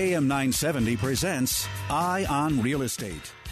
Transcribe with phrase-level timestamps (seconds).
[0.00, 3.34] AM 970 presents Eye on Real Estate.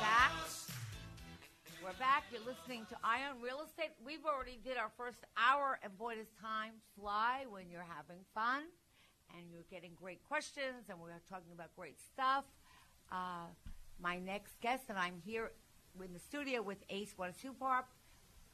[0.00, 0.32] Back.
[1.84, 2.24] We're back.
[2.32, 3.90] You're listening to Eye on Real Estate.
[4.04, 8.62] We've already did our first hour, and boy, does time fly when you're having fun
[9.36, 12.44] and you're getting great questions, and we're talking about great stuff.
[13.12, 13.52] Uh,
[14.00, 15.52] my next guest, and I'm here
[16.02, 17.84] in the studio with Ace Wanasuparp,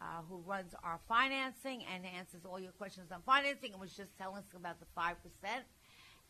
[0.00, 4.18] uh, who runs our financing and answers all your questions on financing, and was just
[4.18, 5.64] telling us about the five percent.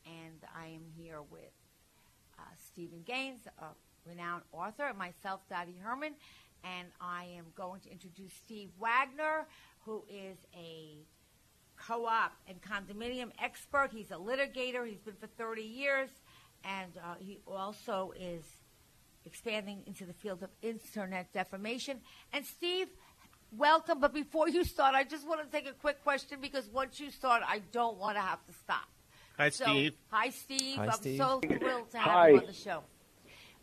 [0.04, 1.52] And I am here with
[2.72, 3.66] Steven Gaines, a
[4.08, 6.14] renowned author, myself, Dottie Herman.
[6.64, 9.46] And I am going to introduce Steve Wagner,
[9.84, 10.98] who is a
[11.76, 13.90] co op and condominium expert.
[13.92, 16.08] He's a litigator, he's been for 30 years,
[16.64, 18.44] and uh, he also is
[19.24, 21.98] expanding into the field of internet defamation.
[22.32, 22.88] And Steve,
[23.50, 24.00] welcome.
[24.00, 27.10] But before you start, I just want to take a quick question because once you
[27.10, 28.91] start, I don't want to have to stop.
[29.38, 29.96] Hi, So- Steve.
[30.10, 30.76] Hi, Steve.
[30.76, 31.18] Hi, I'm Steve.
[31.18, 32.28] so thrilled to have Hi.
[32.28, 32.82] you on the show.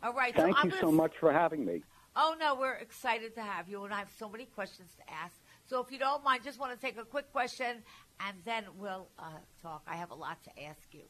[0.02, 0.34] All right.
[0.34, 1.82] Thank so you gonna so much for having me.
[2.16, 5.34] Oh no, we're excited to have you, and I have so many questions to ask.
[5.66, 7.84] So if you don't mind, just want to take a quick question,
[8.26, 9.24] and then we'll uh,
[9.62, 9.82] talk.
[9.86, 11.02] I have a lot to ask you.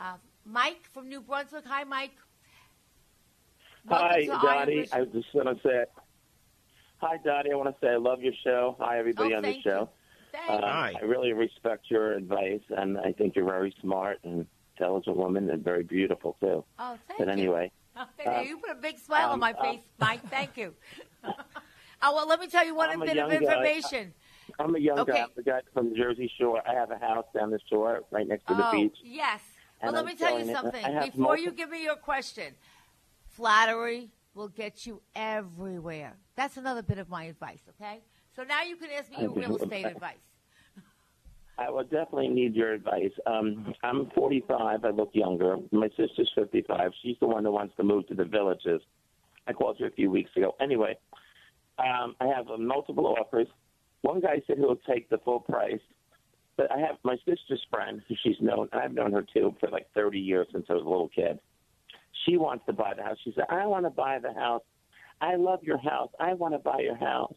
[0.00, 1.64] Uh, Mike from New Brunswick.
[1.66, 2.16] Hi, Mike.
[3.86, 4.80] Welcome Hi, to Dottie.
[4.80, 5.00] Vision.
[5.00, 5.84] I just want to say,
[6.98, 7.52] hi, Dottie.
[7.52, 8.76] I want to say I love your show.
[8.80, 9.76] Hi, everybody Oh, on the show.
[9.78, 9.90] Thank
[10.34, 10.60] Uh.
[10.60, 10.94] Hi.
[11.00, 15.62] I really respect your advice, and I think you're very smart and intelligent woman, and
[15.62, 16.64] very beautiful too.
[16.78, 18.30] Oh, thank But anyway, you.
[18.30, 20.26] uh, You put a big smile on um, my uh, face, Mike.
[20.28, 20.74] Thank you.
[21.24, 23.36] oh well, let me tell you one I'm bit of young guy.
[23.36, 24.14] information.
[24.58, 25.12] I'm a young Okay.
[25.12, 25.22] guy.
[25.22, 26.62] I'm the guy from the Jersey Shore.
[26.68, 28.96] I have a house down the shore, right next to the oh, beach.
[29.02, 29.40] yes.
[29.82, 30.84] Well, let I'm me tell you something.
[31.10, 32.54] Before you give me your question,
[33.30, 36.16] flattery will get you everywhere.
[36.36, 38.00] That's another bit of my advice, okay?
[38.34, 40.16] So now you can ask me your real estate advice.
[41.58, 43.12] I will definitely need your advice.
[43.26, 44.84] Um, I'm 45.
[44.84, 45.58] I look younger.
[45.70, 46.92] My sister's 55.
[47.02, 48.80] She's the one that wants to move to the villages.
[49.46, 50.54] I called her a few weeks ago.
[50.60, 50.96] Anyway,
[51.78, 53.48] um, I have uh, multiple offers.
[54.00, 55.80] One guy said he'll take the full price,
[56.56, 59.68] but I have my sister's friend, who she's known, and I've known her too for
[59.68, 61.38] like 30 years since I was a little kid.
[62.24, 63.18] She wants to buy the house.
[63.24, 64.62] She said, I want to buy the house.
[65.20, 66.10] I love your house.
[66.18, 67.34] I want to buy your house.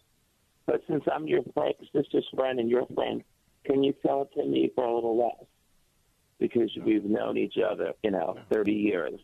[0.66, 3.24] But since I'm your friend, sister's friend and your friend,
[3.66, 5.48] can you sell it to me for a little less?
[6.40, 9.20] Because we've known each other, you know, 30 years.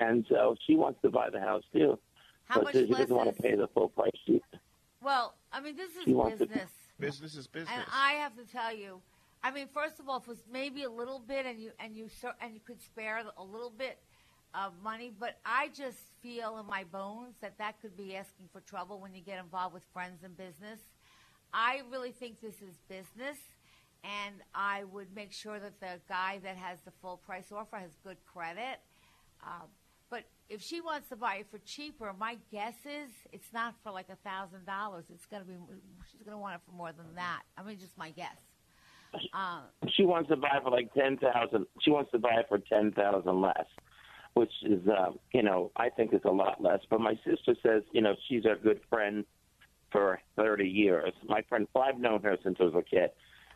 [0.00, 1.98] And so she wants to buy the house too.
[2.44, 4.10] How but much she doesn't want to pay the full price.
[4.26, 4.40] She,
[5.02, 6.70] Well, I mean, this is She wants to- business.
[6.98, 7.74] Business is business.
[7.74, 9.02] And I have to tell you,
[9.42, 11.94] I mean, first of all, if it was maybe a little bit, and you and
[11.94, 13.98] you cer- and you could spare a little bit
[14.54, 18.60] of money, but I just feel in my bones that that could be asking for
[18.60, 20.80] trouble when you get involved with friends and business.
[21.52, 23.38] I really think this is business,
[24.04, 27.90] and I would make sure that the guy that has the full price offer has
[28.04, 28.80] good credit.
[29.44, 29.68] Um,
[30.10, 33.90] but if she wants to buy it for cheaper, my guess is it's not for
[33.90, 35.04] like a thousand dollars.
[35.12, 35.54] It's going to be
[36.10, 37.42] she's going to want it for more than that.
[37.56, 38.36] I mean, just my guess.
[39.32, 43.40] Uh, she wants to buy for like 10000 She wants to buy it for 10000
[43.40, 43.66] less,
[44.36, 46.80] which is, uh, you know, I think is a lot less.
[46.90, 49.24] But my sister says, you know, she's a good friend
[49.90, 51.14] for 30 years.
[51.26, 53.10] My friend, well, I've known her since I was a kid.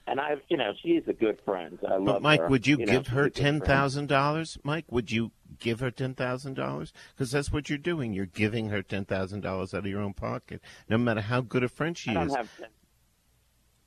[0.07, 1.79] And I've, you know, she's a good friend.
[1.87, 2.49] I love But Mike, her.
[2.49, 4.57] would you, know, give she's her ten thousand dollars?
[4.65, 6.95] Mike, would you give her ten thousand dollars?
[7.15, 8.15] Because that's what you're doing.
[8.15, 11.63] You're giving her ten thousand dollars out of your own pocket, no matter how good
[11.63, 12.35] a friend she I don't is.
[12.37, 12.69] have 10,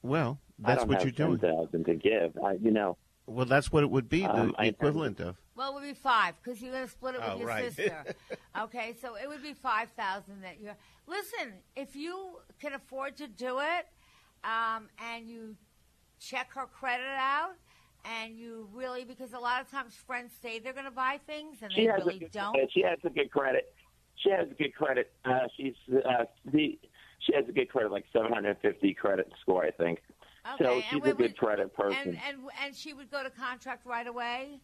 [0.04, 1.40] well, I that's what you're doing.
[1.40, 2.38] 10000 to give.
[2.38, 4.24] I, you know, Well, that's what it would be.
[4.24, 5.38] Um, the I- equivalent of.
[5.56, 7.72] Well, it would be five because you're going to split it with Oh, your right.
[7.74, 8.04] sister.
[8.60, 10.76] okay, so it would be five thousand that you're.
[11.08, 13.88] Listen, if you can afford to do it,
[14.44, 15.56] um, and you
[16.20, 17.54] check her credit out,
[18.06, 21.58] and you really because a lot of times friends say they're going to buy things
[21.62, 22.54] and She they has really a good don't.
[22.54, 22.72] Credit.
[22.74, 23.74] She has a good credit.
[24.16, 25.12] She has a good credit.
[25.26, 26.80] Uh, she's uh, the
[27.20, 30.00] she has a good credit, like 750 credit score, I think.
[30.56, 31.98] Okay, So and she's a good wait, credit person.
[32.10, 34.60] And and and she would go to contract right away.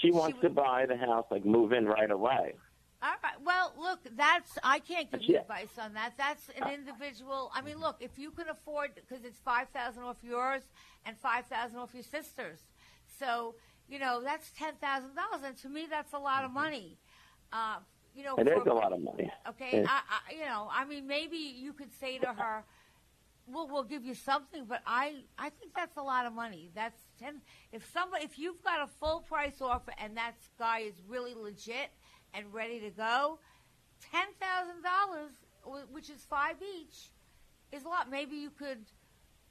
[0.00, 2.54] She wants would- to buy the house, like move in right away.
[3.02, 3.40] All right.
[3.44, 5.40] Well, look, that's I can't give you Yeah.
[5.42, 6.14] advice on that.
[6.16, 7.50] That's an individual.
[7.54, 10.62] I mean, look, if you can afford because it's five thousand off yours
[11.04, 12.60] and five thousand off your sister's,
[13.18, 13.54] so
[13.88, 16.98] you know that's ten thousand dollars, and to me that's a lot of money.
[17.52, 17.76] Uh,
[18.14, 19.30] you know, And for, there's a lot of money.
[19.46, 19.86] Okay, Yeah.
[19.90, 20.00] I,
[20.30, 22.64] I, you know, I mean, maybe you could say to her,
[23.46, 26.70] "Well, we'll give you something," but I, I think that's a lot of money.
[26.74, 27.40] That's ten.
[27.72, 31.90] If somebody, if you've got a full price offer and that guy is really legit
[32.34, 33.38] and ready to go,
[34.12, 35.32] ten thousand dollars,
[35.90, 37.10] which is five each,
[37.72, 38.10] is a lot.
[38.10, 38.84] Maybe you could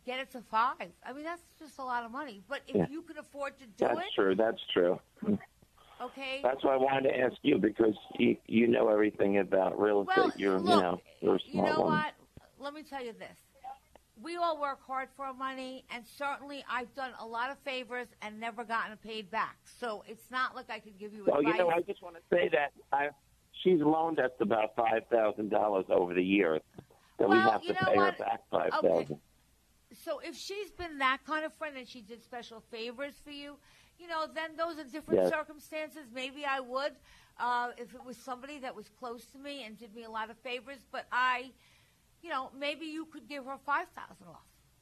[0.05, 0.91] get it to five.
[1.03, 2.41] I mean, that's just a lot of money.
[2.47, 2.87] But if Yeah.
[2.89, 4.35] you can afford to do That's it, that's true.
[4.35, 4.99] That's true.
[6.01, 6.41] okay.
[6.43, 10.17] That's why I wanted to ask you because you you know everything about real estate.
[10.17, 11.97] Well, you're look, you know you're a you smart know woman.
[11.99, 12.13] what?
[12.59, 13.37] Let me tell you this.
[14.21, 18.07] We all work hard for our money, and certainly I've done a lot of favors
[18.21, 19.57] and never gotten paid back.
[19.79, 21.53] So it's not like I could give you Well, advice.
[21.53, 23.09] you know, I just want to say that I,
[23.63, 26.61] she's loaned us about five thousand dollars over the years,
[27.19, 28.13] that we Well, have you to pay what?
[28.13, 28.89] her back five thousand.
[29.11, 29.15] Okay.
[30.01, 33.57] so if she's been that kind of friend and she did special favors for you,
[33.99, 35.29] you know, then those are different Yes.
[35.29, 36.03] circumstances.
[36.13, 36.93] Maybe I would
[37.37, 40.29] uh, if it was somebody that was close to me and did me a lot
[40.29, 40.79] of favors.
[40.89, 41.51] But I,
[42.25, 44.41] you know, maybe you could give her five thousand off,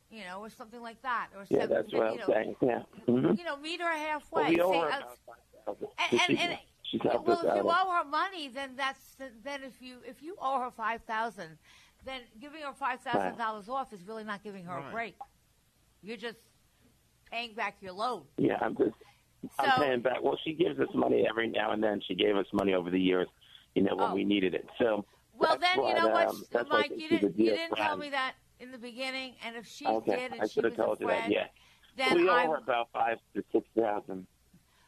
[0.10, 2.56] you know, or something like that, or Yeah, seven, that's what you I'm know, saying.
[2.62, 2.82] Yeah.
[3.06, 4.44] hmm you know, meet her halfway.
[4.44, 5.36] Well, we owe her uh, about five
[5.66, 5.88] thousand.
[6.12, 9.18] and, and, and she's yeah, helped well, us if you owe her money, then that's
[9.44, 11.58] then if you if you owe her five thousand,
[12.06, 14.88] then giving her five thousand dollars off is really not giving her Right.
[14.88, 15.16] a break.
[16.02, 16.38] You're just
[17.30, 18.24] paying back your loan.
[18.38, 18.92] Yeah, I'm just
[19.60, 20.22] I'm So- paying back.
[20.24, 22.00] Well, she gives us money every now and then.
[22.08, 23.28] She gave us money over the years,
[23.76, 24.16] you know, when Oh.
[24.16, 24.66] we needed it.
[24.80, 25.04] So
[25.38, 28.34] Well, that's then you know what, um, Mike, you didn't you didn't tell me that
[28.60, 31.08] in the beginning, and if she Okay, did and I she was a told you
[31.08, 31.32] that.
[31.32, 31.48] Yeah,
[31.98, 34.28] then we owe I her about five to six thousand,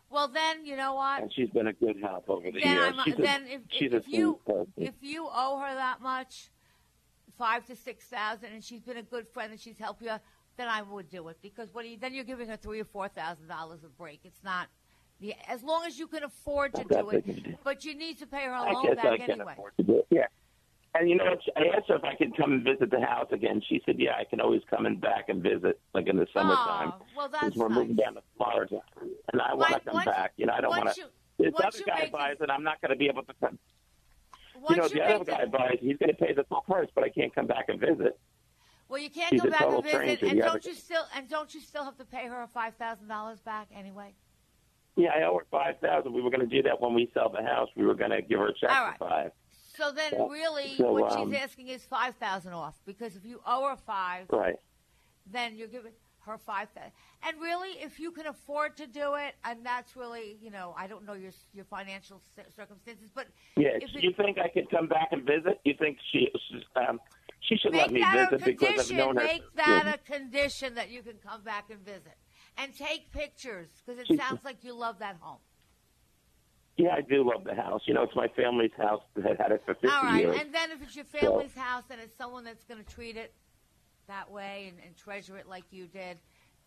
[0.09, 2.93] well then you know what, and she's been a good help over the then years.
[2.97, 4.71] I'm, she's a, then if, she's if a you person.
[4.77, 6.51] if you owe her that much,
[7.37, 10.11] five to six thousand, and she's been a good friend and she's helped you,
[10.57, 12.85] then I would do it because what do you, then you're giving her three or
[12.85, 14.21] four thousand dollars a break.
[14.23, 14.67] It's not
[15.19, 17.25] the as long as you can afford to do it,
[17.63, 19.53] but you need to pay her loan guess back I can anyway.
[19.53, 20.07] afford to do it.
[20.09, 20.27] Yeah.
[20.93, 21.35] And you know?
[21.57, 23.61] I asked her if I could come and visit the house again.
[23.67, 26.33] She said, "Yeah, I can always come and back and visit, like in the oh,
[26.33, 27.77] summertime, Oh, well, since that's we're nice.
[27.77, 28.79] moving down to Florida,
[29.33, 30.33] and I want to come once- back.
[30.37, 31.07] You know, I don't want to.
[31.37, 33.59] This other guy buys it, I'm not going to be able to come.
[34.69, 37.03] You know, you the other guy buys, he's going to pay the full price, but
[37.03, 38.17] I can't come back and visit.
[38.87, 41.53] Well, you can't She's go back and visit, stranger, and don't you still and don't
[41.53, 44.13] you still have to pay her five thousand dollars back anyway?
[44.95, 46.13] Yeah, I owe her five thousand.
[46.13, 47.69] We were going to do that when we sell the house.
[47.75, 49.31] We were going to give her a check All for five.
[49.77, 53.41] So then, really, So, what um, she's asking is five thousand off because if you
[53.45, 54.55] owe her five, Right.
[55.29, 55.91] then you're giving
[56.25, 56.91] her five thousand.
[57.27, 60.87] And really, if you can afford to do it, and that's really, you know, I
[60.87, 63.27] don't know your your financial cir- circumstances, but
[63.57, 63.71] Yeah.
[63.81, 65.59] if Do it- you think I could come back and visit?
[65.65, 66.31] You think she
[66.77, 67.01] um,
[67.41, 69.23] she should let me visit because I've known her.
[69.23, 72.15] Make that a condition that you can come back and visit
[72.57, 75.39] and take pictures because it sounds like you love that home.
[76.77, 77.81] Yeah, I do love the house.
[77.85, 79.95] You know, it's my family's house that had it for 50 years.
[79.95, 80.37] All right, years.
[80.41, 83.33] and then if it's your family's house and it's someone that's going to treat it
[84.07, 86.17] that way and, and treasure it like you did,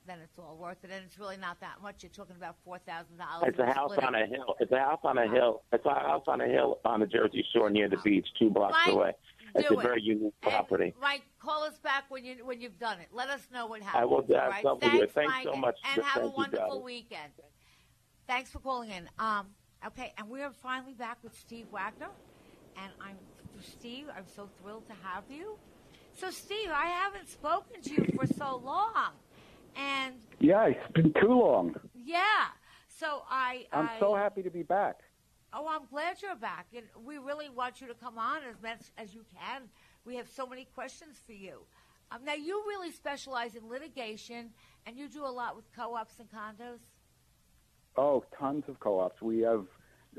[0.07, 0.91] then it's all worth it.
[0.91, 2.03] And it's really not that much.
[2.03, 3.49] You're talking about four thousand dollars.
[3.49, 4.57] It's a house on a hill.
[4.59, 5.63] It's a house on a hill.
[5.73, 8.77] It's a house on a hill on the Jersey Shore near the beach, two blocks
[8.87, 9.13] Mike, away.
[9.55, 9.83] It's do a it.
[9.83, 10.85] very unique property.
[10.85, 13.09] And, Mike, call us back when you when you've done it.
[13.13, 14.03] Let us know what happened.
[14.03, 14.65] I will do- all right?
[14.65, 15.13] I'll Thanks, it.
[15.13, 15.79] Thanks Mike, so much.
[15.95, 17.33] and have a wonderful weekend.
[18.27, 19.09] Thanks for calling in.
[19.19, 19.47] Um,
[19.87, 22.11] okay, and we are finally back with Steve Wagner,
[22.77, 23.17] and I'm
[23.63, 24.07] Steve.
[24.15, 25.57] I'm so thrilled to have you.
[26.17, 29.13] So, Steve, I haven't spoken to you for so long,
[29.77, 31.75] and Yeah, it's been too long.
[31.95, 32.47] yeah,
[32.89, 35.01] so I I'm I, so happy to be back.
[35.53, 38.81] Oh, I'm glad you're back, and we really want you to come on as much
[38.99, 39.63] as you can.
[40.05, 41.61] We have so many questions for you.
[42.11, 44.51] Um, now, you really specialize in litigation,
[44.87, 46.81] and you do a lot with co-ops and condos.
[47.97, 49.23] Oh, tons of co-ops.
[49.23, 49.65] We have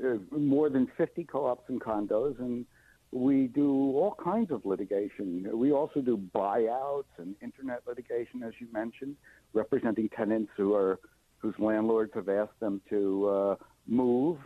[0.04, 2.66] uh, more than 50 co-ops and condos, and
[3.12, 5.48] we do all kinds of litigation.
[5.52, 9.16] We also do buyouts and internet litigation, as you mentioned,
[9.52, 10.98] representing tenants who are
[11.38, 13.54] whose landlords have asked them to uh,
[13.86, 14.36] move,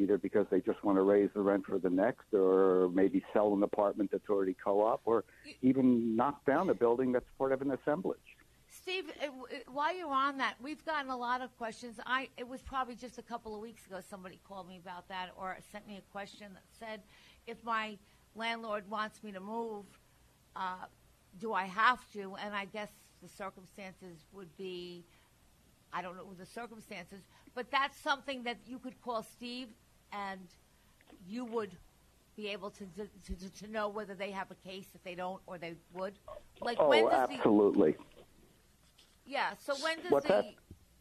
[0.00, 3.52] either because they just want to raise the rent for the next, or maybe sell
[3.54, 5.24] an apartment that's already co-op, or
[5.62, 8.18] even knock down a building that's part of an assemblage.
[8.72, 11.98] Steve, it, it, while you're on that, we've gotten a lot of questions.
[12.06, 15.30] I it was probably just a couple of weeks ago somebody called me about that
[15.36, 17.00] or sent me a question that said,
[17.46, 17.98] if my
[18.34, 19.84] landlord wants me to move,
[20.54, 20.86] uh,
[21.38, 22.36] do I have to?
[22.42, 22.90] And I guess
[23.22, 25.04] the circumstances would be,
[25.92, 27.20] I don't know the circumstances,
[27.54, 29.68] but that's something that you could call Steve,
[30.12, 30.40] and
[31.28, 31.70] you would
[32.36, 35.40] be able to to, to, to know whether they have a case if they don't
[35.46, 36.14] or they would.
[36.60, 37.96] Like oh, when does the absolutely.
[39.26, 39.50] yeah.
[39.58, 40.44] So when does What's the that?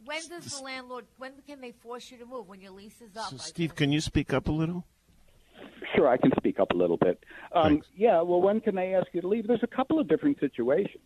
[0.05, 3.15] when does the landlord when can they force you to move when your lease is
[3.15, 3.29] up?
[3.29, 4.85] So, Steve, can you speak up a little?
[5.95, 7.23] Sure, I can speak up a little bit.
[7.53, 9.47] Um, yeah, well, when can they ask you to leave?
[9.47, 11.03] There's a couple of different situations.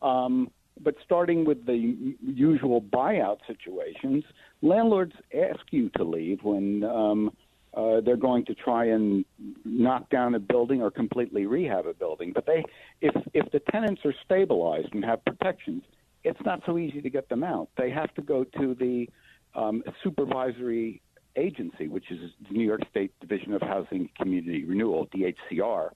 [0.00, 0.50] Um,
[0.82, 4.24] but starting with the usual buyout situations,
[4.62, 7.36] landlords ask you to leave when um,
[7.74, 9.24] uh, they're going to try and
[9.64, 12.32] knock down a building or completely rehab a building.
[12.34, 12.64] But they,
[13.00, 15.82] if if the tenants are stabilized and have protections,
[16.24, 17.68] it's not so easy to get them out.
[17.76, 19.08] They have to go to the
[19.54, 21.00] um, supervisory
[21.36, 25.90] agency, which is the New York State Division of Housing Community Renewal, DHCR,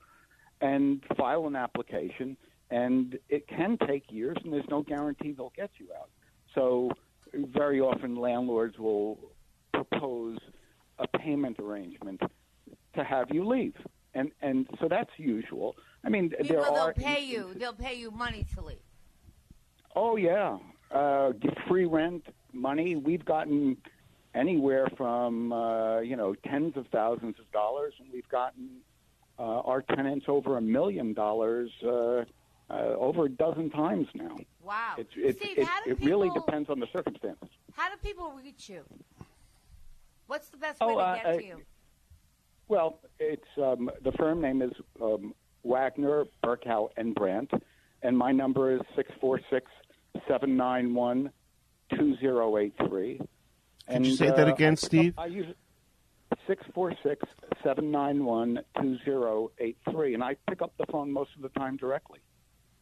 [0.61, 2.37] and file an application.
[2.71, 6.09] And it can take years, and there's no guarantee they'll get you out.
[6.55, 6.91] So,
[7.35, 9.19] very often, landlords will
[9.73, 10.39] propose
[10.99, 12.21] a payment arrangement
[12.95, 13.75] to have you leave.
[14.15, 15.77] And, and so that's usual.
[16.05, 17.53] I mean, there they'll are pay you.
[17.55, 18.79] They'll pay you money to leave.
[19.97, 20.59] Oh yeah,
[20.93, 22.97] uh, get free rent money.
[22.97, 23.77] We've gotten
[24.35, 28.69] anywhere from uh, you know tens of thousands of dollars, and we've gotten
[29.39, 32.25] uh, our tenants over a million dollars uh, uh,
[32.71, 34.37] over a dozen times now.
[34.63, 34.95] Wow.
[34.99, 37.49] It's, it's, Steve, it, how do it really people- depends on the circumstances.
[37.73, 38.83] How do people reach you?
[40.27, 41.63] What's the best Oh, way to uh, get uh, to you?
[42.69, 47.51] Well, it's um, the firm name is um, Wagner, Berkow, and Brandt,
[48.03, 49.71] and my number is six four six
[50.27, 51.31] seven nine one
[51.97, 53.21] two zero eight three.
[53.91, 55.15] Could you say that again, Steve?
[55.19, 55.55] I use
[56.47, 57.23] six four six
[57.63, 61.43] seven nine one two zero eight three, and I pick up the phone most of
[61.43, 62.21] the time directly.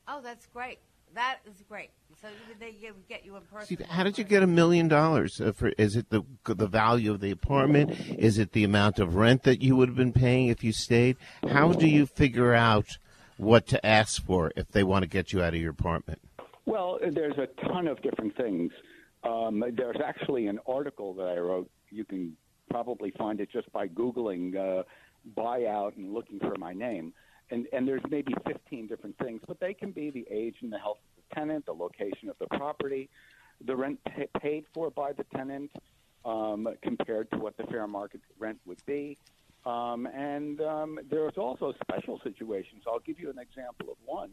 [0.07, 0.79] Oh, that's great.
[1.15, 1.91] That is great.
[2.21, 3.77] So even they give- get you in person.
[3.77, 5.41] Steve, how did you get a million dollars?
[5.41, 7.91] Uh, for- Is it the the value of the apartment?
[8.19, 11.17] Is it the amount of rent that you would have been paying if you stayed?
[11.49, 12.99] How do you figure out
[13.37, 16.21] what to ask for if they want to get you out of your apartment?
[16.65, 18.73] Well, there's a ton of different things.
[19.25, 21.71] Um, there's actually an article that I wrote.
[21.91, 22.37] You can
[22.71, 24.83] probably find it just by Googling uh,
[25.37, 27.13] buyout and looking for my name.
[27.53, 30.79] And, and there's maybe 15 different things, but they can be the age and the
[30.79, 33.11] health of the tenant, the location of the property,
[33.67, 35.71] the rent pa- paid for by the tenant
[36.25, 39.19] um, compared to what the fair market rent would be.
[39.67, 42.85] Um, and um, there's also special situations.
[42.87, 44.31] I'll give you an example of one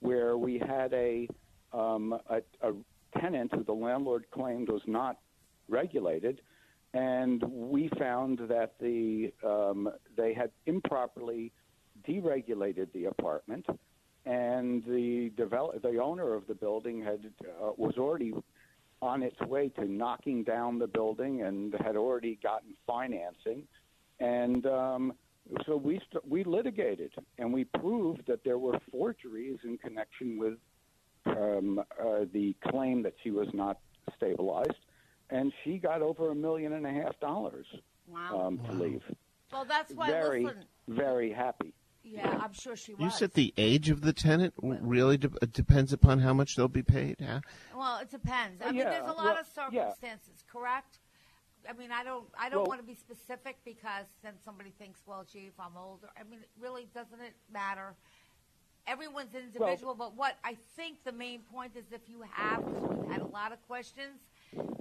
[0.00, 1.28] where we had a,
[1.72, 2.72] um, a, a
[3.20, 5.18] tenant who the landlord claimed was not
[5.68, 6.40] regulated,
[6.92, 11.52] and we found that the um, they had improperly
[12.06, 13.66] deregulated the apartment,
[14.24, 18.32] and the develop the owner of the building had uh, was already
[19.02, 23.62] on its way to knocking down the building and had already gotten financing,
[24.20, 25.12] and um,
[25.66, 30.54] so we st- we litigated and we proved that there were forgeries in connection with
[31.26, 33.78] um, uh, the claim that she was not
[34.16, 34.72] stabilized,
[35.30, 37.66] and she got over a million and a half dollars
[38.08, 38.46] Wow.
[38.46, 39.02] um, to leave.
[39.52, 40.06] well, that's why.
[40.08, 41.74] Very, listen, very happy.
[42.06, 43.02] Yeah, I'm sure she was.
[43.02, 46.68] You said the age of the tenant really de- uh, depends upon how much they'll
[46.68, 47.16] be paid.
[47.20, 47.40] Huh?
[47.76, 48.60] Well, it depends.
[48.62, 49.88] I Well, mean, yeah, there's a lot well, of yeah.
[49.90, 50.98] circumstances, correct?
[51.68, 55.00] I mean, I don't, I don't Well- want to be specific because then somebody thinks,
[55.04, 57.94] well, gee, if I'm older, I mean, really, doesn't it matter?
[58.86, 63.10] Everyone's individual, but what I think the main point is, if you have, because we've
[63.10, 64.20] had a lot of questions,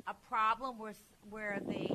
[0.05, 1.01] a problem where s-
[1.31, 1.89] where the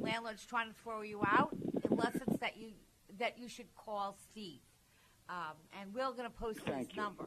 [0.00, 1.54] landlord's trying to throw you out,
[1.90, 2.72] unless it's that you
[3.18, 4.60] that you should call Steve.
[5.30, 7.02] Um, and we're going to post Thank his you.
[7.02, 7.24] number.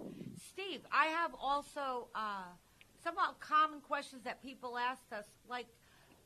[0.50, 2.44] Steve, I have also uh,
[3.02, 5.26] some uh, common questions that people asked us.
[5.50, 5.68] Like,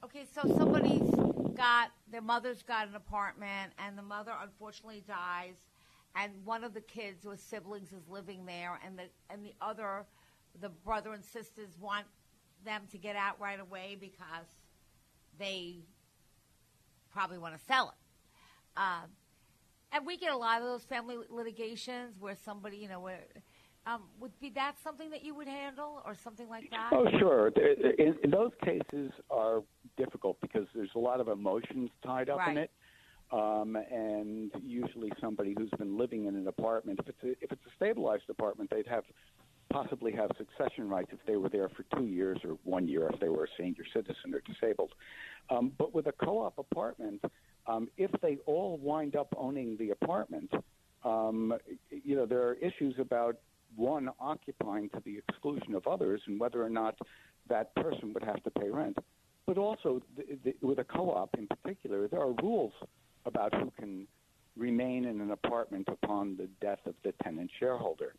[0.04, 1.08] okay, so somebody's
[1.56, 5.54] got their mother's got an apartment, and the mother unfortunately dies,
[6.16, 10.04] and one of the kids or siblings is living there, and the and the other,
[10.60, 12.08] the brother and sisters want
[12.66, 14.48] them to get out right away because
[15.38, 15.76] they
[17.12, 18.80] probably want to sell it.
[18.80, 19.10] Um,
[19.92, 23.24] and we get a lot of those family litigations where somebody, you know, where
[23.86, 26.90] um, would be that something that you would handle or something like that?
[26.92, 27.48] Oh, sure.
[27.48, 29.64] In, in those cases are
[29.96, 32.72] difficult because there's a lot of emotions tied up in it.
[33.32, 37.66] Um, and usually somebody who's been living in an apartment, if it's a, if it's
[37.66, 39.04] a stabilized apartment, they'd have
[39.70, 43.20] possibly have succession rights if they were there for two years or one year if
[43.20, 44.94] they were a senior citizen or disabled.
[45.50, 47.22] Um, but with a co-op apartment,
[47.68, 50.52] um, if they all wind up owning the apartment,
[51.04, 51.54] um,
[51.90, 53.38] you know there are issues about
[53.76, 56.98] one occupying to the exclusion of others and whether or not
[57.50, 58.98] that person would have to pay rent.
[59.46, 60.02] But also,
[60.62, 62.74] with a co-op in particular, there are rules
[63.26, 64.08] about who can
[64.58, 68.16] remain in an apartment upon the death of the tenant shareholder,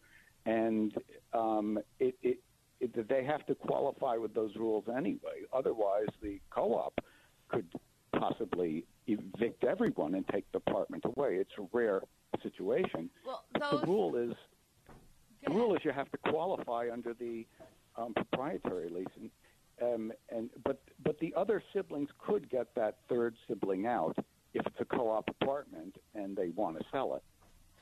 [0.46, 0.94] and
[1.34, 2.38] um, it, it,
[2.80, 5.42] it, they have to qualify with those rules anyway.
[5.52, 6.94] Otherwise, the co-op
[7.48, 7.66] could
[8.12, 11.36] possibly evict everyone and take the apartment away.
[11.36, 12.02] It's a rare
[12.42, 13.10] situation.
[13.26, 14.34] Well, the rule is
[15.44, 17.46] the rule is you have to qualify under the
[17.96, 19.30] um, proprietary lease, and,
[19.82, 24.16] um, and but but the other siblings could get that third sibling out
[24.54, 27.22] if it's a co-op apartment and they want to sell it.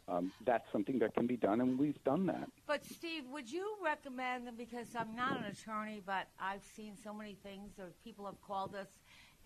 [0.09, 2.49] Um, that's something that can be done, and we've done that.
[2.64, 4.47] But Steve, would you recommend?
[4.47, 8.40] Them because I'm not an attorney, but I've seen so many things, or people have
[8.40, 8.87] called us,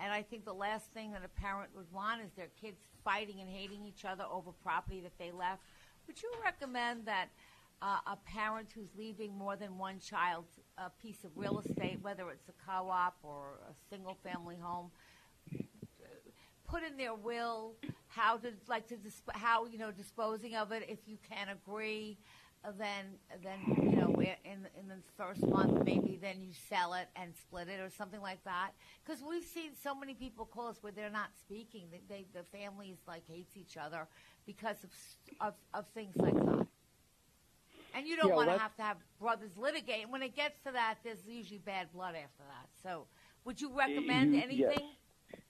[0.03, 3.41] and I think the last thing that a parent would want is their kids fighting
[3.41, 5.63] and hating each other over property that they left.
[6.07, 7.29] Would you recommend that?
[7.83, 10.45] Uh, a parent who's leaving more than one child
[10.77, 14.91] a piece of real estate, whether it's a co-op or a single-family home,
[16.71, 17.75] put in their will
[18.07, 22.17] how to like to disp- how you know disposing of it if you can agree
[22.79, 23.07] then
[23.43, 27.69] then you know in in the first month maybe then you sell it and split
[27.69, 28.73] it or something like that.
[29.05, 31.87] Because we've seen so many people call us where they're not speaking.
[31.91, 34.07] They, they the families like hates each other
[34.47, 34.91] because of
[35.41, 36.67] of, of things like that.
[37.95, 40.03] And you don't yeah, want to have to have brothers litigate.
[40.03, 42.69] And when it gets to that there's usually bad blood after that.
[42.83, 43.07] So
[43.45, 44.59] would you recommend you, anything?
[44.69, 45.41] Yes.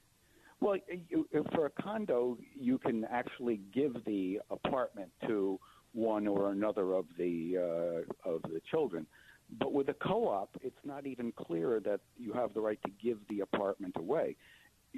[0.61, 0.77] Well,
[1.09, 5.59] you, for a condo, you can actually give the apartment to
[5.93, 9.07] one or another of the uh, of the children.
[9.59, 13.19] But with a co-op, it's not even clear that you have the right to give
[13.29, 14.37] the apartment away.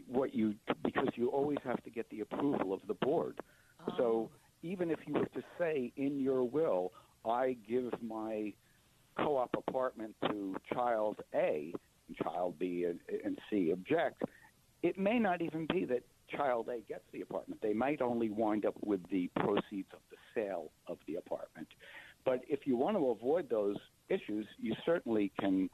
[0.06, 3.40] What you because you always have to get the approval of the board.
[3.88, 3.94] Oh.
[3.96, 4.30] So
[4.62, 6.92] even if you were to say in your will,
[7.24, 8.52] I give my
[9.16, 11.74] co-op apartment to child A,
[12.08, 14.22] and child B and, and C object,
[14.82, 16.02] it may not even be that
[16.36, 17.60] child A gets the apartment.
[17.62, 21.68] They might only wind up with the proceeds of the sale of the apartment.
[22.24, 23.76] But if you want to avoid those
[24.08, 25.68] issues, you certainly can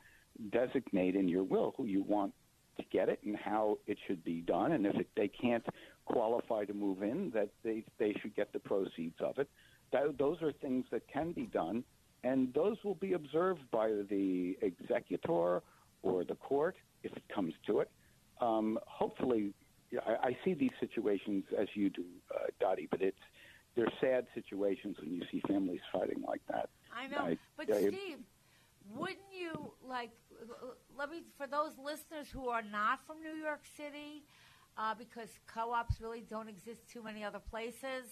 [0.50, 2.32] designate in your will who you want
[2.78, 4.72] to get it and how it should be done.
[4.72, 5.64] And if it, they can't
[6.06, 9.48] qualify to move in, that they, they should get the proceeds of it.
[9.92, 11.82] That, those are things that can be done,
[12.24, 15.62] and those will be observed by the executor
[16.02, 17.90] or the court if it comes to it
[18.40, 19.52] um, hopefully,
[20.06, 23.16] I, I, see these situations as you do, uh, Dottie, but it's
[23.74, 26.68] they're sad situations when you see families fighting like that.
[26.94, 28.18] I know, I, but I, Steve,
[28.94, 30.10] wouldn't you like?
[30.96, 34.24] Let me for those listeners who are not from New York City,
[34.76, 38.06] uh, because co-ops really don't exist too many other places.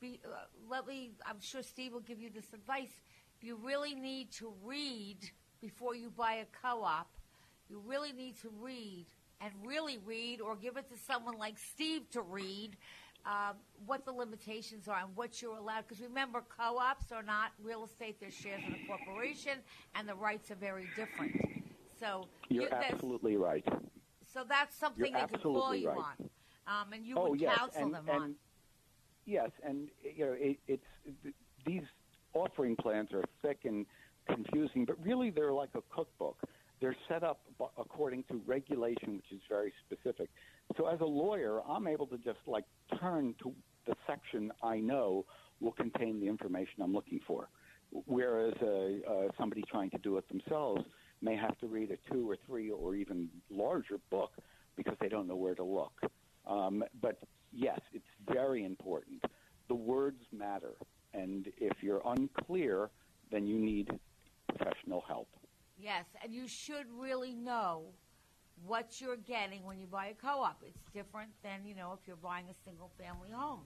[0.00, 0.28] Be, uh,
[0.68, 1.12] let me.
[1.26, 3.00] I'm sure Steve will give you this advice.
[3.40, 5.18] You really need to read
[5.60, 7.08] before you buy a co-op.
[7.68, 9.06] You really need to read
[9.40, 12.76] and really read or give it to someone like Steve to read
[13.26, 15.84] um, what the limitations are and what you're allowed.
[15.86, 19.58] Because remember, co ops are not real estate, they're shares in a corporation,
[19.94, 21.32] and the rights are very different.
[22.00, 23.66] So You're you, absolutely right.
[24.32, 25.98] So that's something You're they can call you right.
[25.98, 26.30] on.
[26.66, 27.56] Um, and you oh, would yes.
[27.56, 28.34] counsel and, them and, on.
[29.26, 30.84] Yes, and you know it, it's
[31.66, 31.82] these
[32.34, 33.84] offering plans are thick and
[34.26, 36.38] confusing, but really they're like a cookbook.
[36.80, 37.40] They're set up
[37.76, 40.30] according to regulation, which is very specific.
[40.76, 42.64] So as a lawyer, I'm able to just like
[43.00, 43.54] turn to
[43.86, 45.24] the section I know
[45.60, 47.48] will contain the information I'm looking for.
[47.90, 50.84] Whereas uh, uh, somebody trying to do it themselves
[51.20, 54.32] may have to read a two or three or even larger book
[54.76, 55.92] because they don't know where to look.
[56.46, 57.18] Um, but
[57.52, 59.22] yes, it's very important.
[59.68, 60.74] The words matter.
[61.14, 62.90] And if you're unclear,
[63.30, 63.90] then you need
[64.48, 65.28] professional help.
[65.80, 67.82] Yes, and you should really know
[68.66, 70.62] what you're getting when you buy a co-op.
[70.66, 73.60] It's different than you know if you're buying a single-family home.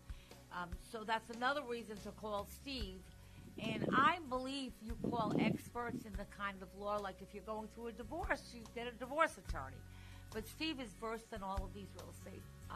[0.52, 3.00] Um, so that's another reason to call Steve.
[3.62, 7.68] And I believe you call experts in the kind of law, like if you're going
[7.74, 9.76] through a divorce, you get a divorce attorney.
[10.32, 12.74] But Steve is versed in all of these real estate uh,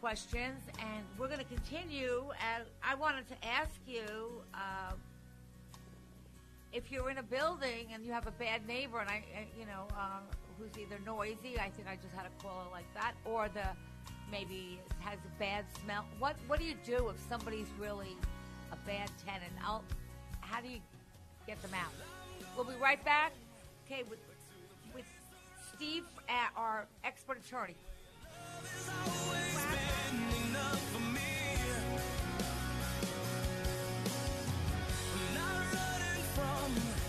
[0.00, 2.24] questions, and we're going to continue.
[2.52, 4.42] And I wanted to ask you.
[4.52, 4.94] Uh,
[6.74, 9.24] if you're in a building and you have a bad neighbor, and I,
[9.58, 10.22] you know, um,
[10.58, 13.64] who's either noisy, I think I just had a caller like that, or the
[14.30, 16.04] maybe has a bad smell.
[16.18, 18.16] What what do you do if somebody's really
[18.72, 19.52] a bad tenant?
[19.64, 19.84] I'll,
[20.40, 20.80] how do you
[21.46, 21.92] get them out.
[22.56, 23.32] We'll be right back.
[23.86, 24.20] Okay, with
[24.94, 25.04] with
[25.74, 27.76] Steve, uh, our expert attorney.
[36.34, 37.03] from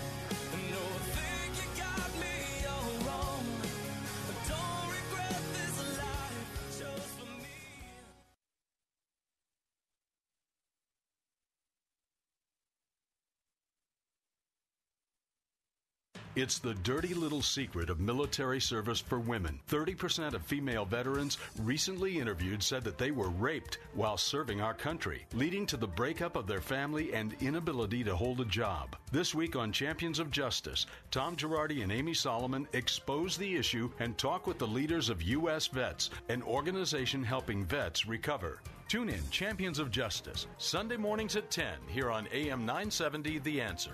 [16.35, 19.57] It's the dirty little secret of military service for women.
[19.69, 25.25] 30% of female veterans recently interviewed said that they were raped while serving our country,
[25.33, 28.97] leading to the breakup of their family and inability to hold a job.
[29.13, 34.17] This week on Champions of Justice, Tom Girardi and Amy Solomon expose the issue and
[34.17, 35.67] talk with the leaders of U.S.
[35.67, 38.59] Vets, an organization helping vets recover.
[38.89, 43.93] Tune in Champions of Justice, Sunday mornings at 10 here on AM 970 The Answer.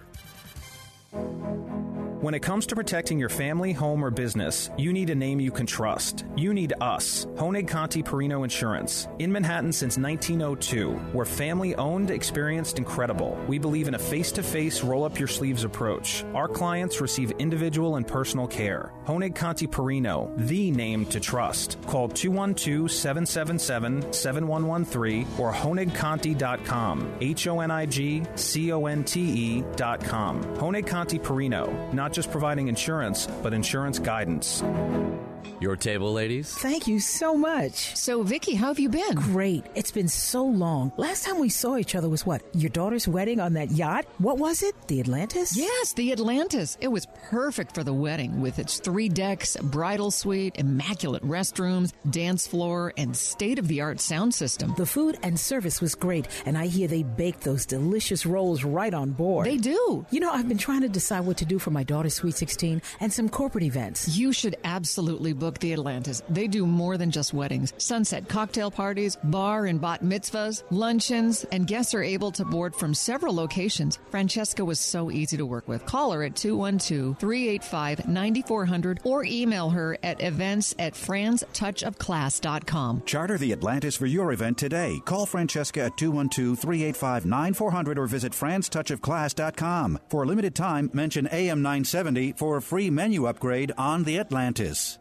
[2.22, 5.50] When it comes to protecting your family, home, or business, you need a name you
[5.50, 6.24] can trust.
[6.36, 9.08] You need us, Honig Conti Perino Insurance.
[9.18, 13.44] In Manhattan since 1902, we're family owned, experienced, and credible.
[13.48, 16.24] We believe in a face to face, roll up your sleeves approach.
[16.36, 18.94] Our clients receive individual and personal care.
[19.08, 21.80] Honig Conti Perino, the name to trust.
[21.88, 27.18] Call 212 777 7113 or honigconti.com.
[27.20, 30.44] H O N I G C O N T E.com.
[30.58, 34.62] Honig Conti Perino, not just providing insurance, but insurance guidance.
[35.60, 36.54] Your table, ladies.
[36.56, 37.96] Thank you so much.
[37.96, 39.16] So, Vicky, how have you been?
[39.16, 39.66] Great.
[39.76, 40.92] It's been so long.
[40.98, 42.42] Last time we saw each other was what?
[42.54, 44.06] Your daughter's wedding on that yacht?
[44.18, 44.76] What was it?
[44.88, 45.56] The Atlantis?
[45.58, 46.78] Yes, the Atlantis.
[46.82, 52.48] It was perfect for the wedding with its three decks, bridal suite, immaculate restrooms, dance
[52.48, 54.74] floor, and state of the art sound system.
[54.78, 58.94] The food and service was great, and I hear they bake those delicious rolls right
[58.94, 59.46] on board.
[59.48, 60.06] They do.
[60.12, 62.82] You know, I've been trying to decide what to do for my daughter's Sweet 16
[63.00, 64.18] and some corporate events.
[64.18, 66.24] You should absolutely book the Atlantis.
[66.30, 67.74] They do more than just weddings.
[67.78, 72.94] Sunset cocktail parties, bar and bat mitzvahs, luncheons, and guests are able to board from
[72.94, 74.00] several locations.
[74.10, 75.86] Francesca was so easy to work with.
[75.86, 83.04] Call her at 212-385-9400 or email her at events at franstouchofclass.com.
[83.06, 85.00] Charter the Atlantis for your event today.
[85.06, 90.00] Call Francesca at 212-385-9400 or visit franstouchofclass.com.
[90.10, 95.01] For a limited time, mention AM 970 for a free menu upgrade on the Atlantis.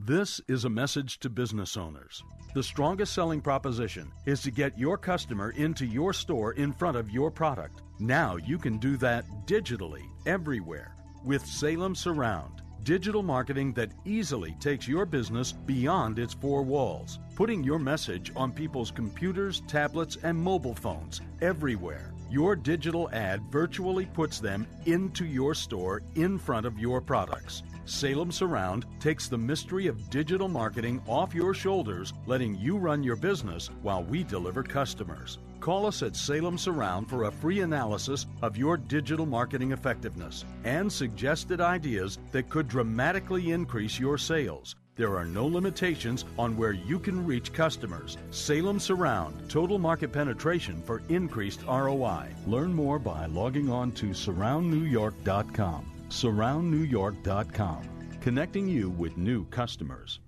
[0.00, 2.22] This is a message to business owners.
[2.54, 7.10] The strongest selling proposition is to get your customer into your store in front of
[7.10, 7.82] your product.
[7.98, 12.62] Now you can do that digitally everywhere with Salem Surround.
[12.84, 18.52] Digital marketing that easily takes your business beyond its four walls, putting your message on
[18.52, 22.14] people's computers, tablets, and mobile phones everywhere.
[22.30, 27.64] Your digital ad virtually puts them into your store in front of your products.
[27.88, 33.16] Salem Surround takes the mystery of digital marketing off your shoulders, letting you run your
[33.16, 35.38] business while we deliver customers.
[35.58, 40.92] Call us at Salem Surround for a free analysis of your digital marketing effectiveness and
[40.92, 44.76] suggested ideas that could dramatically increase your sales.
[44.94, 48.18] There are no limitations on where you can reach customers.
[48.30, 52.26] Salem Surround, total market penetration for increased ROI.
[52.46, 55.97] Learn more by logging on to surroundnewyork.com.
[56.08, 57.82] SurroundNewYork.com,
[58.20, 60.20] connecting you with new customers.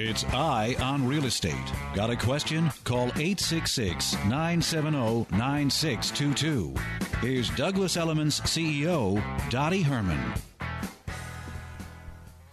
[0.00, 1.56] It's Eye on Real Estate.
[1.92, 2.70] Got a question?
[2.84, 6.72] Call 866 970 9622.
[7.20, 10.34] Here's Douglas Elliman's CEO, Dottie Herman.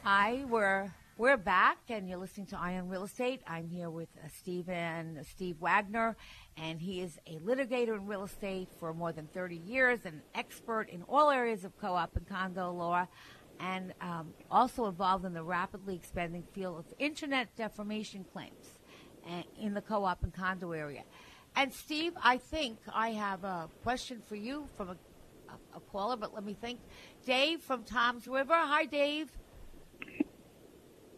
[0.01, 3.41] Hi, we're we're back, and you're listening to Eye on Real Estate.
[3.47, 6.17] I'm here with uh, Stephen Steve Wagner,
[6.57, 10.89] and he is a litigator in real estate for more than 30 years, an expert
[10.89, 13.05] in all areas of co-op and condo law,
[13.59, 18.79] and um, also involved in the rapidly expanding field of internet defamation claims
[19.27, 21.03] uh, in the co-op and condo area.
[21.57, 24.97] And Steve, I think I have a question for you from a,
[25.49, 26.79] a, a caller, but let me think.
[27.25, 28.53] Dave from Toms River.
[28.55, 29.29] Hi, Dave.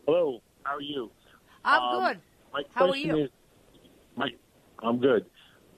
[0.05, 0.41] Hello.
[0.63, 1.11] How are you?
[1.65, 2.21] I'm Um, good.
[2.53, 3.17] My How are you?
[3.17, 3.29] Is,
[4.15, 4.29] my,
[4.83, 5.25] I'm good.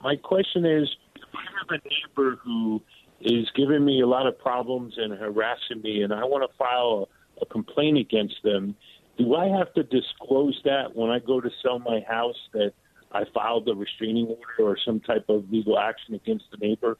[0.01, 2.81] My question is, if I have a neighbor who
[3.21, 7.09] is giving me a lot of problems and harassing me, and I want to file
[7.39, 8.75] a, a complaint against them.
[9.17, 12.71] Do I have to disclose that when I go to sell my house that
[13.11, 16.97] I filed a restraining order or some type of legal action against the neighbor?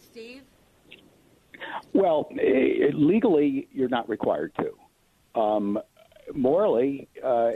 [0.00, 0.42] Steve?
[1.92, 5.40] Well, eh, legally, you're not required to.
[5.40, 5.78] Um,
[6.32, 7.50] morally, uh,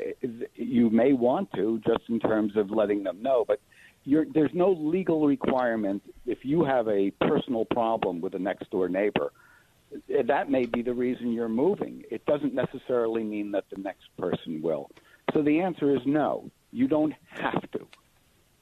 [0.55, 3.61] you may want to, just in terms of letting them know, but
[4.05, 8.89] you're, there's no legal requirement if you have a personal problem with a next door
[8.89, 9.33] neighbor.
[10.27, 12.05] That may be the reason you're moving.
[12.11, 14.91] It doesn't necessarily mean that the next person will.
[15.33, 16.51] So the answer is no.
[16.73, 17.87] You don't have to.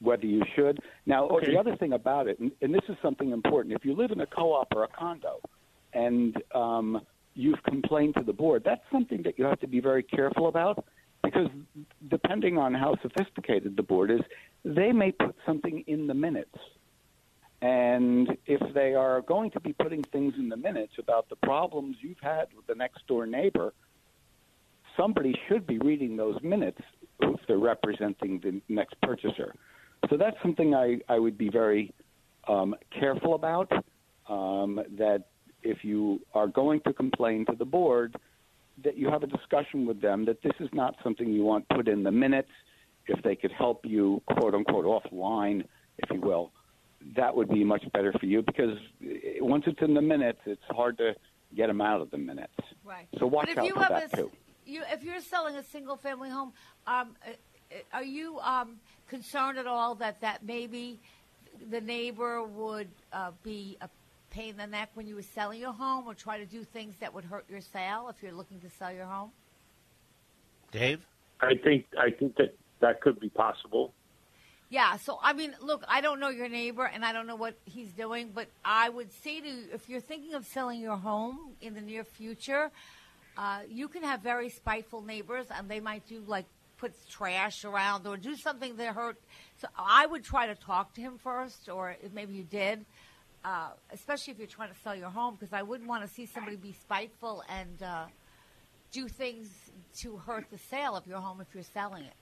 [0.00, 0.80] Whether you should.
[1.06, 3.94] Now, oh, the other thing about it, and, and this is something important, if you
[3.94, 5.40] live in a co-op or a condo,
[5.94, 7.00] and um,
[7.36, 10.84] you've complained to the board, that's something that you have to be very careful about
[11.22, 11.48] because
[12.08, 14.20] depending on how sophisticated the board is,
[14.64, 16.56] they may put something in the minutes.
[17.62, 21.96] And if they are going to be putting things in the minutes about the problems
[22.00, 23.72] you've had with the next door neighbor,
[24.96, 26.80] somebody should be reading those minutes
[27.20, 29.54] if they're representing the next purchaser.
[30.10, 31.92] So that's something I, I would be very
[32.46, 33.70] um, careful about.
[34.28, 35.26] Um, that
[35.66, 38.16] if you are going to complain to the board,
[38.84, 41.88] that you have a discussion with them that this is not something you want put
[41.88, 42.50] in the minutes.
[43.06, 45.64] If they could help you, quote unquote, offline,
[45.98, 46.52] if you will,
[47.16, 48.76] that would be much better for you because
[49.40, 51.14] once it's in the minutes, it's hard to
[51.54, 52.52] get them out of the minutes.
[52.84, 53.06] Right.
[53.18, 54.30] So watch but if out you for have that a, too.
[54.66, 56.52] You, if you're selling a single family home,
[56.86, 58.76] um, uh, are you um,
[59.08, 60.98] concerned at all that that maybe
[61.70, 63.88] the neighbor would uh, be a
[64.36, 66.94] pain in the neck when you were selling your home, or try to do things
[67.00, 69.30] that would hurt your sale if you're looking to sell your home?
[70.70, 71.00] Dave?
[71.40, 73.92] I think I think that that could be possible.
[74.68, 77.54] Yeah, so I mean, look, I don't know your neighbor and I don't know what
[77.64, 81.38] he's doing, but I would say to you, if you're thinking of selling your home
[81.60, 82.70] in the near future,
[83.38, 86.46] uh, you can have very spiteful neighbors and they might do like
[86.78, 89.18] put trash around or do something that hurt.
[89.60, 92.84] So I would try to talk to him first, or maybe you did,
[93.46, 96.26] uh, especially if you're trying to sell your home, because I wouldn't want to see
[96.26, 98.04] somebody be spiteful and uh,
[98.92, 99.48] do things
[100.00, 102.14] to hurt the sale of your home if you're selling it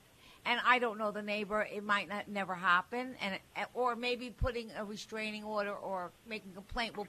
[0.45, 1.61] and I don't know the neighbor.
[1.61, 3.39] It might not never happen, and
[3.73, 7.07] or maybe putting a restraining order or making a complaint will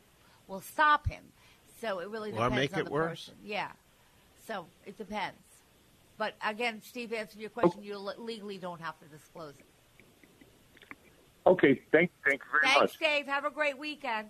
[0.48, 1.22] will stop him.
[1.81, 3.26] So it really depends Or make on it the worse.
[3.26, 3.35] person.
[3.44, 3.68] Yeah.
[4.46, 5.37] So it depends.
[6.18, 7.83] But again, Steve, answered your question.
[7.83, 9.66] You legally don't have to disclose it.
[11.46, 12.98] Okay, thank thank you very Thanks, much.
[12.98, 13.26] Thanks, Dave.
[13.26, 14.28] Have a great weekend.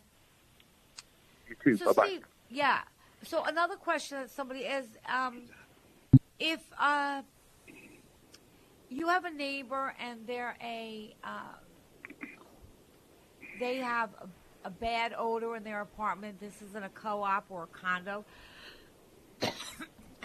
[1.49, 1.77] You too.
[1.77, 2.09] So, bye bye.
[2.09, 2.81] Steve, yeah.
[3.23, 5.43] So another question that somebody is, um,
[6.39, 7.23] if uh,
[8.91, 11.55] you have a neighbor and they're a, uh,
[13.59, 16.39] they have a, a bad odor in their apartment.
[16.39, 18.25] This isn't a co-op or a condo.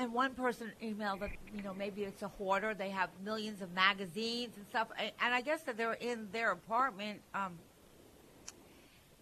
[0.01, 2.73] And one person emailed that you know maybe it's a hoarder.
[2.73, 7.21] They have millions of magazines and stuff, and, I guess that they're in their apartment.
[7.35, 7.59] Um,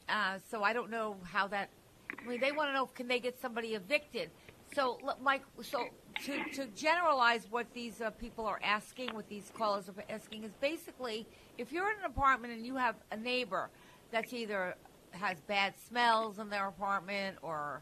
[0.08, 1.70] uh, so I don't know how that.
[2.18, 4.30] I mean, they want to know can they get somebody evicted.
[4.74, 5.88] So, Mike, so
[6.26, 10.52] to, to generalize what these uh, people are asking, what these callers are asking, is
[10.62, 11.26] basically
[11.58, 13.70] if you're in an apartment and you have a neighbor
[14.12, 14.76] that's either
[15.12, 17.82] has bad smells in their apartment or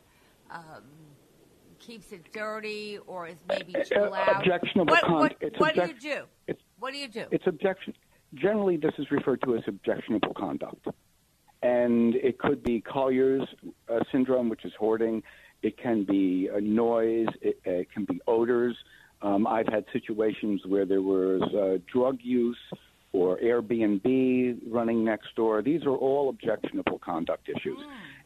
[0.49, 0.83] um,
[1.79, 4.29] keeps it dirty or is maybe too Uh, loud.
[4.37, 6.23] objectionable what, con- what, what do you do?
[6.47, 7.25] it's- what do you do?
[7.31, 7.93] It's objection.
[8.33, 10.85] Generally, this is referred to as objectionable conduct,
[11.63, 13.47] and it could be Collyer's
[13.89, 15.23] uh, syndrome, which is hoarding.
[15.63, 17.27] It can be uh, noise.
[17.41, 18.75] It, it can be odors.
[19.21, 22.57] Um, I've had situations where there was uh, drug use
[23.13, 25.61] or Airbnb running next door.
[25.63, 27.79] These are all objectionable conduct issues.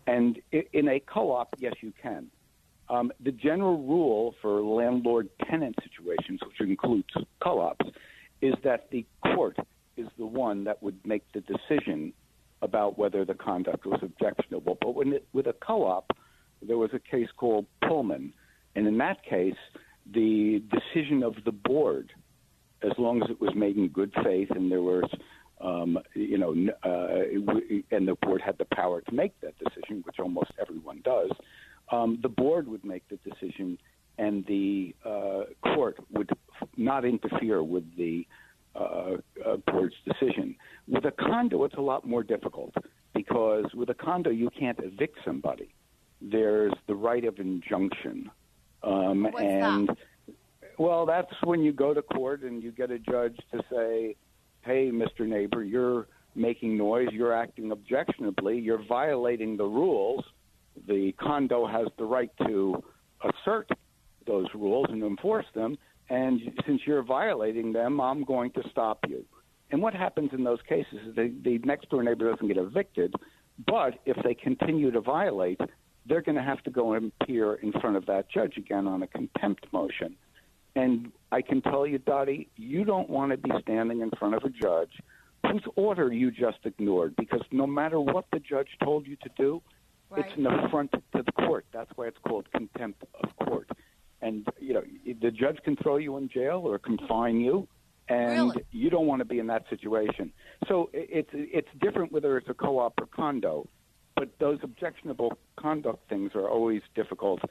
[0.08, 0.42] And
[0.74, 2.30] in a co-op, yes, you can.
[2.92, 7.08] Um, the general rule for landlord-tenant situations, which includes
[7.42, 7.86] co-ops,
[8.42, 9.56] is that the court
[9.96, 12.12] is the one that would make the decision
[12.62, 14.78] about whether the conduct was objectionable.
[14.82, 16.12] But it, with a co-op,
[16.62, 18.34] there was a case called Pullman,
[18.76, 19.56] and in that case,
[20.14, 22.12] the decision of the board,
[22.84, 25.10] as long as it was made in good faith and there was,
[25.62, 26.52] um, you know,
[26.84, 31.32] uh, and the board had the power to make that decision, which almost everyone does,
[31.92, 33.78] um, the board would make the decision,
[34.18, 38.26] and the uh, court would f- not interfere with the
[38.76, 40.56] uh, uh, board's decision.
[40.88, 42.74] With a condo, it's a lot more difficult
[43.14, 45.74] because with a condo, you can't evict somebody.
[46.22, 48.32] There's the right of injunction.
[48.84, 49.98] Um, and that?
[50.78, 54.16] well, that's when you go to court and you get a judge to say,
[54.62, 55.28] "Hey, Mr.
[55.28, 57.10] Neighbor, you're making noise.
[57.12, 58.60] You're acting objectionably.
[58.60, 60.24] You're violating the rules.
[60.88, 62.84] The condo has the right to
[63.24, 63.70] assert
[64.26, 65.78] those rules and enforce them.
[66.10, 69.26] And since you're violating them, I'm going to stop you."
[69.72, 73.15] And what happens in those cases is the, the next door neighbor doesn't get evicted,
[73.65, 75.62] but if they continue to violate,
[76.06, 79.04] they're going to have to go and appear in front of that judge again on
[79.04, 80.15] a contempt motion.
[80.76, 84.44] And I can tell you, Dottie, you don't want to be standing in front of
[84.44, 84.91] a judge
[85.50, 87.15] whose order you just ignored.
[87.15, 89.62] Because no matter what the judge told you to do,
[90.12, 90.26] Right.
[90.26, 91.65] it's an affront to the court.
[91.71, 93.69] That's why it's called contempt of court.
[94.21, 94.84] And you know,
[95.21, 97.67] the judge can throw you in jail or confine you,
[98.10, 98.65] and Really?
[98.71, 100.34] you don't want to be in that situation.
[100.67, 103.67] So it's it's different whether it's a co-op or condo,
[104.15, 107.41] but those objectionable conduct things are always difficult.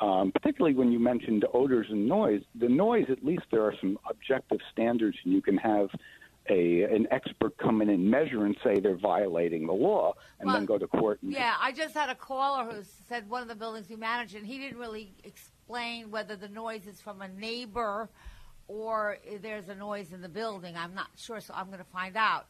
[0.00, 2.42] Um, particularly when you mentioned odors and noise.
[2.54, 5.88] The noise, at least, there are some objective standards, and you can have
[6.50, 10.64] a an expert come in and measure and say they're violating the law, and then
[10.64, 11.20] go to court.
[11.22, 14.34] And Yeah, I just had a caller who said one of the buildings we manage,
[14.34, 18.08] and he didn't really explain whether the noise is from a neighbor
[18.68, 20.76] or there's a noise in the building.
[20.76, 22.46] I'm not sure, so I'm going to find out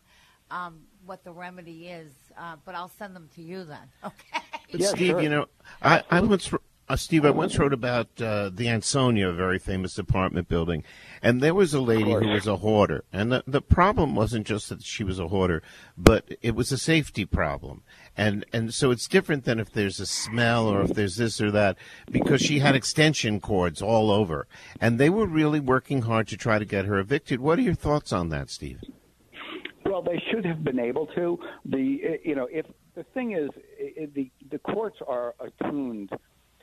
[0.50, 2.12] um, what the remedy is.
[2.36, 3.88] Uh, but I'll send them to you then.
[4.04, 4.42] Okay.
[4.70, 5.46] But Steve, you know,
[5.80, 6.52] I, I once,
[6.88, 10.84] uh, Steve, I once wrote about uh, the Ansonia, a very famous apartment building,
[11.20, 14.70] and there was a lady who was a hoarder, and the the problem wasn't just
[14.70, 15.62] that she was a hoarder,
[15.98, 17.82] but it was a safety problem,
[18.16, 21.50] and and so it's different than if there's a smell or if there's this or
[21.50, 21.76] that,
[22.10, 24.46] because she had extension cords all over,
[24.80, 27.40] and they were really working hard to try to get her evicted.
[27.40, 28.80] What are your thoughts on that, Steve?
[29.84, 31.38] Well, they should have been able to.
[31.66, 36.10] The eh, you know if the thing is eh, the the courts are attuned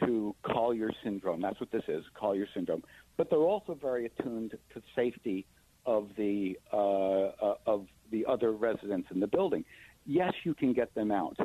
[0.02, 1.42] to Collyer syndrome.
[1.42, 2.84] That's what this is, Collyer syndrome.
[3.18, 5.46] But they're also very attuned to safety
[5.86, 9.64] of the uh, uh, of the other residents in the building.
[10.06, 11.38] Yes, you can get them out,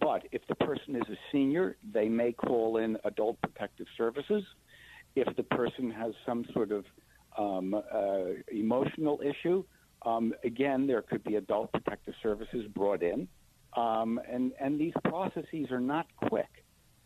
[0.00, 4.44] but if the person is a senior, they may call in adult protective services.
[5.14, 6.84] If the person has some sort of
[7.38, 9.64] um, uh, emotional issue,
[10.04, 13.28] um, again, there could be adult protective services brought in,
[13.76, 16.61] um, and and these processes are not quick.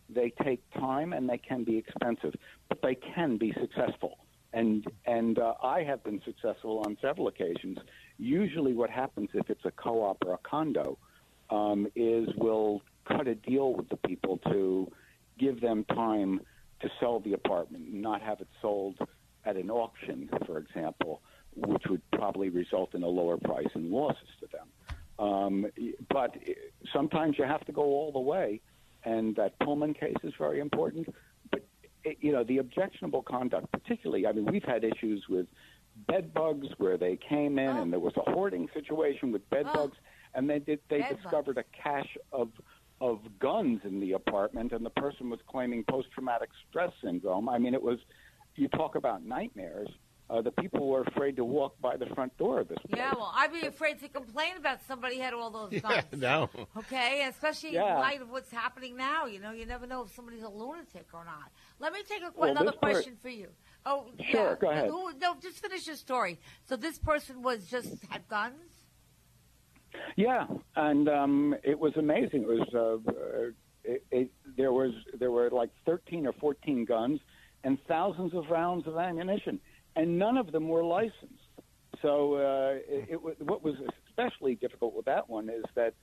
[0.09, 2.33] They take time and they can be expensive,
[2.69, 4.17] but they can be successful.
[4.53, 7.77] And and uh, I have been successful on several occasions.
[8.17, 10.97] Usually, what happens if it's a co-op or a condo
[11.49, 14.89] um, is we'll cut a deal with the people to
[15.37, 16.41] give them time
[16.81, 18.97] to sell the apartment, not have it sold
[19.45, 21.21] at an auction, for example,
[21.55, 24.67] which would probably result in a lower price and losses to them.
[25.19, 25.65] Um,
[26.09, 26.35] but
[26.93, 28.61] sometimes you have to go all the way,
[29.07, 31.07] and that Pullman case is very important.
[31.49, 31.65] But
[32.03, 35.47] it, you know, the objectionable conduct, particularly, I mean, we've had issues with
[36.07, 37.81] bed bugs where they came in oh.
[37.81, 39.73] and there was a hoarding situation with bed oh.
[39.73, 39.97] bugs,
[40.35, 42.49] and they did they Bed discovered a cache of
[42.99, 47.47] of guns in the apartment, and the person was claiming post traumatic stress syndrome.
[47.47, 47.99] I mean, it was
[48.55, 49.89] you talk about nightmares.
[50.29, 52.97] Uh, the people were afraid to walk by the front door of this place.
[52.97, 56.03] Yeah, well, I'd be afraid to complain about somebody had all those guns.
[56.11, 56.49] Yeah, no.
[56.75, 57.93] Okay, especially Yeah.
[57.93, 59.25] in light of what's happening now.
[59.25, 61.49] You know, you never know if somebody's a lunatic or not.
[61.79, 63.47] Let me take a, Well, another this part- question for you.
[63.85, 64.55] Oh, Sure, yeah.
[64.59, 64.89] go ahead.
[64.89, 66.39] No, no, just finish your story.
[66.67, 68.55] So this person was just had guns.
[70.17, 72.41] Yeah, and um, it was amazing.
[72.43, 73.51] It was uh, uh,
[73.85, 77.21] it, it, there was there were like thirteen or fourteen guns
[77.63, 79.59] and thousands of rounds of ammunition,
[79.97, 81.33] and none of them were licensed.
[82.01, 83.75] So uh, it, it what was
[84.07, 85.93] especially difficult with that one is that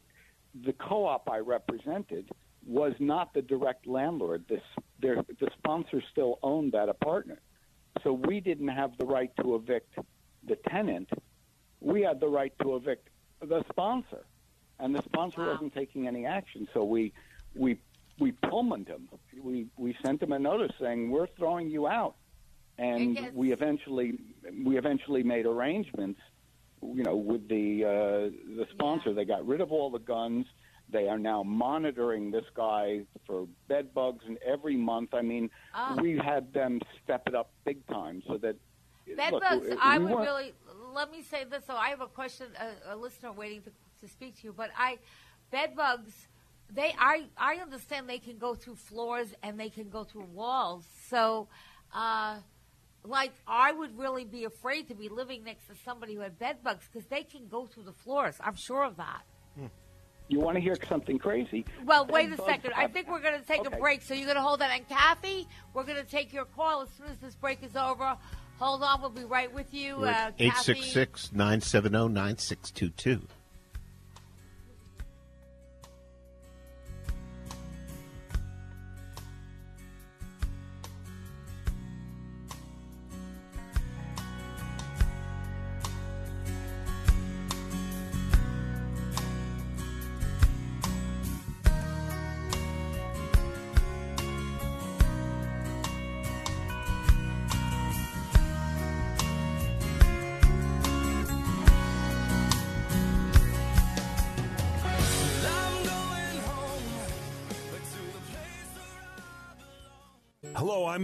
[0.67, 2.29] the co-op I represented
[2.67, 4.45] was not the direct landlord.
[4.49, 4.63] This
[5.01, 7.39] their, the sponsor still owned that apartment,
[8.03, 9.95] so we didn't have the right to evict
[10.47, 11.09] the tenant.
[11.81, 13.09] We had the right to evict
[13.41, 14.25] the sponsor,
[14.81, 16.67] and the sponsor wasn't taking any action.
[16.75, 17.13] So we
[17.55, 17.79] we
[18.19, 19.09] we Pullmaned him.
[19.41, 22.17] We we sent him a notice saying we're throwing you out,
[22.79, 24.19] and we eventually
[24.65, 26.21] we eventually made arrangements.
[26.83, 30.47] You know, with the uh, the sponsor, they got rid of all the guns.
[30.91, 35.97] They are now monitoring this guy for bed bugs, and every month, I mean, Ah.
[36.01, 38.57] we had them step it up big time so that.
[39.17, 39.67] Bed look, bugs.
[39.69, 40.55] we- I we would really
[40.95, 41.65] let me say this.
[41.67, 44.53] So I have a question, a, a listener waiting to, to speak to you.
[44.53, 44.99] But I,
[45.51, 46.29] bed bugs.
[46.71, 50.87] They, I, I understand they can go through floors and they can go through walls.
[51.09, 51.47] So,
[51.95, 52.39] uh,
[53.05, 56.59] like, I would really be afraid to be living next to somebody who had bed
[56.65, 58.37] bugs because they can go through the floors.
[58.41, 59.23] I'm sure of that.
[60.29, 61.67] You want to hear something crazy?
[61.85, 62.73] Well, wait a Bed second.
[62.75, 63.77] I think we're going to take Okay.
[63.77, 64.01] a break.
[64.01, 64.71] So you're going to hold that.
[64.71, 68.17] And Kathy, we're going to take your call as soon as this break is over.
[68.59, 69.03] Hold on.
[69.03, 69.97] We'll be right with you.
[69.97, 70.45] Uh, at Kathy.
[70.47, 73.21] 866 970 9622.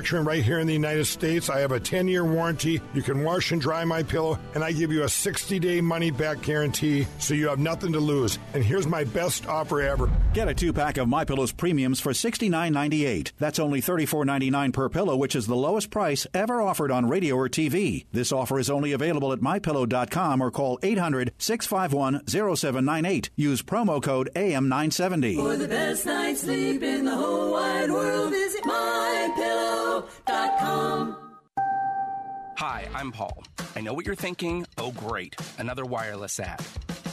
[0.00, 1.50] right here in the United States.
[1.50, 2.80] I have a 10 year warranty.
[2.94, 6.10] You can wash and dry my pillow, and I give you a 60 day money
[6.10, 8.38] back guarantee so you have nothing to lose.
[8.54, 10.10] And here's my best offer ever.
[10.32, 13.32] Get a two pack of My Pillow's premiums for $69.98.
[13.38, 17.48] That's only $34.99 per pillow, which is the lowest price ever offered on radio or
[17.48, 18.06] TV.
[18.12, 23.30] This offer is only available at mypillow.com or call 800 651 0798.
[23.36, 25.36] Use promo code AM970.
[25.36, 28.64] For the best night's sleep in the whole wide world, visit
[32.58, 33.42] Hi, I'm Paul.
[33.74, 34.66] I know what you're thinking.
[34.78, 36.60] Oh, great, another wireless ad.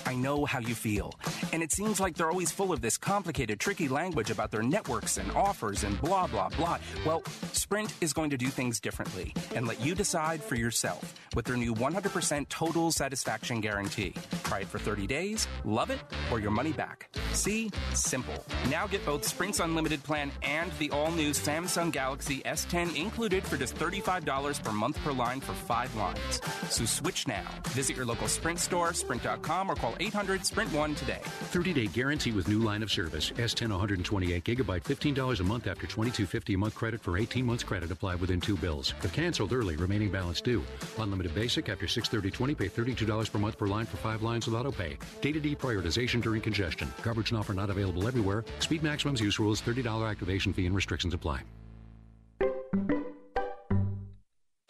[0.07, 1.11] I know how you feel.
[1.51, 5.17] And it seems like they're always full of this complicated, tricky language about their networks
[5.17, 6.77] and offers and blah, blah, blah.
[7.05, 11.43] Well, Sprint is going to do things differently and let you decide for yourself with
[11.43, 14.13] their new 100% total satisfaction guarantee.
[14.43, 15.99] Try it for 30 days, love it,
[16.31, 17.13] or your money back.
[17.33, 17.69] See?
[17.93, 18.45] Simple.
[18.69, 23.57] Now get both Sprint's unlimited plan and the all new Samsung Galaxy S10 included for
[23.57, 26.39] just $35 per month per line for five lines.
[26.69, 27.47] So switch now.
[27.71, 31.21] Visit your local Sprint store, sprint.com, or call 800 Sprint 1 today.
[31.23, 33.31] 30 day guarantee with new line of service.
[33.31, 37.91] S10 128 gigabyte, $15 a month after $22.50 a month credit for 18 months credit
[37.91, 38.93] applied within two bills.
[39.03, 40.63] If canceled early, remaining balance due.
[40.99, 42.69] Unlimited basic after 63020, pay
[43.05, 44.97] $32 per month per line for five lines with auto pay.
[45.21, 46.93] Data deprioritization during congestion.
[47.01, 48.45] Coverage and offer not available everywhere.
[48.59, 51.41] Speed maximums, use rules, $30 activation fee and restrictions apply.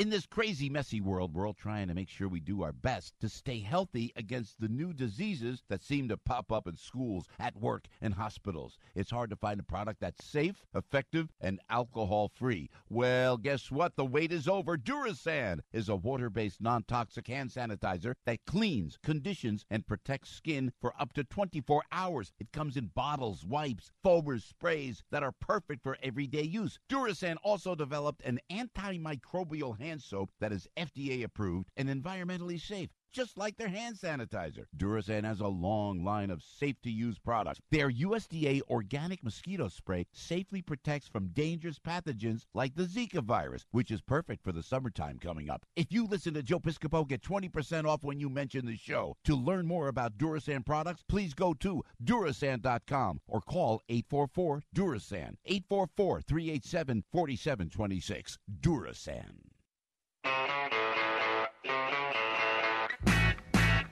[0.08, 3.20] In this crazy, messy world, we're all trying to make sure we do our best
[3.20, 7.58] to stay healthy against the new diseases that seem to pop up in schools, at
[7.58, 8.78] work, and hospitals.
[8.95, 12.70] It's hard to find a product that's safe, effective, and alcohol free.
[12.89, 13.97] Well, guess what?
[13.97, 14.78] The wait is over.
[14.78, 20.72] Durisan is a water based, non toxic hand sanitizer that cleans, conditions, and protects skin
[20.80, 22.32] for up to 24 hours.
[22.39, 26.80] It comes in bottles, wipes, foamers, sprays that are perfect for everyday use.
[26.88, 32.89] Durisan also developed an antimicrobial hand soap that is FDA approved and environmentally safe.
[33.18, 34.66] Just like their hand sanitizer.
[34.78, 37.60] Durisan has a long line of safe to use products.
[37.72, 43.89] Their USDA organic mosquito spray safely protects from dangerous pathogens like the Zika virus, which
[43.89, 45.66] is perfect for the summertime coming up.
[45.76, 49.16] If you listen to Joe Piscopo, get 20% off when you mention the show.
[49.24, 55.38] To learn more about Durisan products, please go to Durisan.com or call 844 Durisan.
[55.45, 58.38] 844 387 4726.
[58.62, 59.47] Durisan.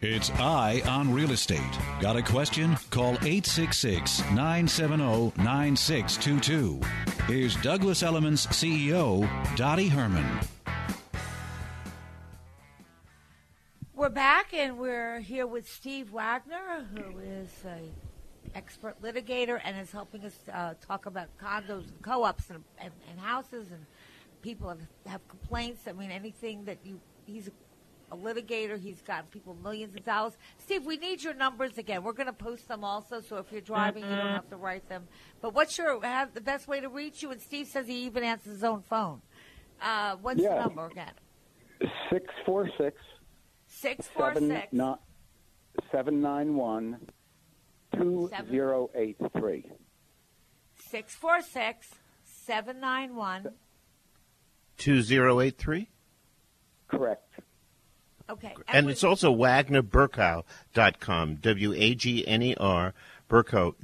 [0.01, 1.59] It's Eye on Real Estate.
[1.99, 2.77] Got a question?
[2.91, 6.79] Call 866 970 9622.
[7.27, 10.39] Here's Douglas Elliman CEO, Dottie Herman.
[13.95, 17.89] We're back, and we're here with Steve Wagner, who is a
[18.55, 23.19] expert litigator and is helping us uh, talk about condos and co-ops and, and, and
[23.19, 23.85] houses and
[24.45, 25.81] people have, have complaints.
[25.87, 28.79] I mean, anything that you he's a, a litigator.
[28.79, 30.33] He's got people millions of dollars.
[30.59, 32.03] Steve, we need your numbers again.
[32.03, 34.87] We're going to post them also, so if you're driving, you don't have to write
[34.87, 35.07] them.
[35.41, 37.31] But what's your have the best way to reach you?
[37.31, 39.21] And Steve says he even answers his own phone.
[39.81, 40.55] Uh, what's Yeah.
[40.55, 41.11] the number again?
[42.11, 42.95] Six four six
[43.67, 44.71] Six four seven six.
[44.71, 46.99] ni- seven nine one
[47.95, 49.65] two zero eight three.
[50.75, 51.89] Six four six
[52.23, 53.49] seven nine one.
[54.77, 55.89] 2083?
[56.87, 57.21] Correct.
[58.29, 58.55] Okay.
[58.67, 61.35] And it's also WagnerBerkow.com.
[61.35, 62.93] W A G N E R,
[63.29, 63.75] Berkow,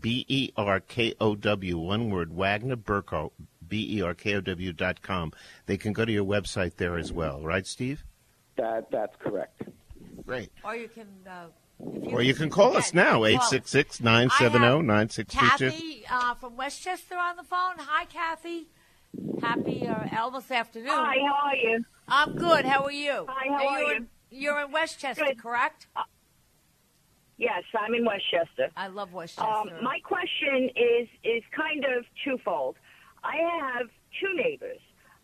[0.00, 3.32] B E R K O W, one word, Wagner Berkow,
[3.66, 5.32] B E R K O W dot com.
[5.66, 8.04] They can go to your website there as well, right, Steve?
[8.56, 9.62] That that's correct.
[10.26, 10.50] Great.
[10.64, 11.08] Or you can.
[11.26, 11.46] Uh,
[11.84, 13.26] if Or you can call us now, Call.
[13.26, 15.70] 866 970 9622.
[15.70, 17.74] Kathy uh, from Westchester on the phone.
[17.78, 18.68] Hi, Kathy.
[19.42, 20.90] Happy uh, almost afternoon.
[20.90, 21.84] Hi, how are you?
[22.08, 22.64] I'm good.
[22.64, 23.26] How are you?
[23.28, 23.86] Hi, how are you?
[23.88, 23.94] you?
[23.96, 25.88] In, you're in Westchester, correct?
[27.38, 28.70] Yes, I'm in Westchester.
[28.76, 29.50] I love Westchester.
[29.50, 32.76] Um, my question is is kind of twofold.
[33.24, 33.88] I have
[34.20, 34.78] two neighbors.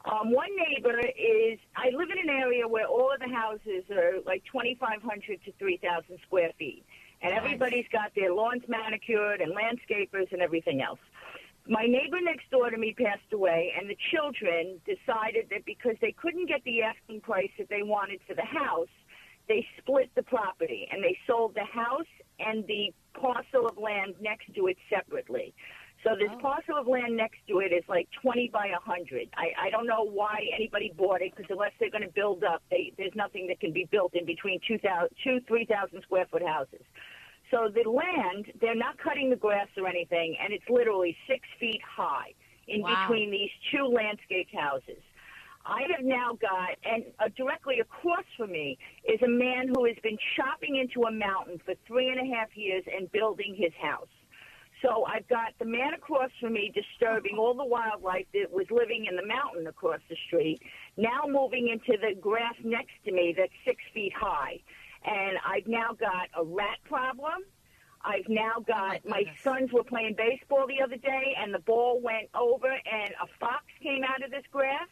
[0.04, 4.20] Um, one neighbor is I live in an area where all of the houses are
[4.26, 6.84] like 2,500 to 3,000 square feet,
[7.22, 11.00] and everybody's got their lawns manicured and landscapers and everything else.
[11.68, 16.12] My neighbor next door to me passed away, and the children decided that because they
[16.12, 18.88] couldn't get the asking price that they wanted for the house,
[19.48, 22.08] they split the property and they sold the house
[22.38, 25.54] and the parcel of land next to it separately.
[26.04, 26.38] So this oh.
[26.38, 29.28] parcel of land next to it is like 20 by 100.
[29.36, 32.62] I, I don't know why anybody bought it because unless they're going to build up,
[32.70, 36.82] they, there's nothing that can be built in between 2,000, 2, 3,000 square foot houses.
[37.50, 41.80] So the land, they're not cutting the grass or anything, and it's literally six feet
[41.82, 42.34] high
[42.66, 43.06] in Wow.
[43.08, 45.02] between these two landscaped houses.
[45.64, 49.96] I have now got, and uh, directly across from me is a man who has
[50.02, 54.08] been chopping into a mountain for three and a half years and building his house.
[54.82, 59.06] So I've got the man across from me disturbing all the wildlife that was living
[59.06, 60.62] in the mountain across the street,
[60.96, 64.60] now moving into the grass next to me that's six feet high.
[65.08, 67.42] And I've now got a rat problem.
[68.04, 72.00] I've now oh, got my sons were playing baseball the other day and the ball
[72.00, 74.88] went over and a fox came out of this grass.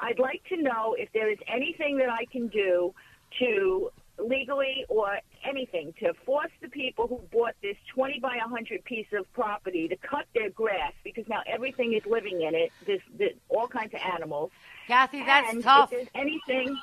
[0.00, 2.94] I'd like to know if there is anything that I can do
[3.38, 9.06] to legally or anything to force the people who bought this 20 by 100 piece
[9.12, 12.70] of property to cut their grass because now everything is living in it.
[12.86, 14.50] There's, there's all kinds of animals.
[14.86, 15.92] Kathy, that's and tough.
[15.92, 16.78] If there's anything,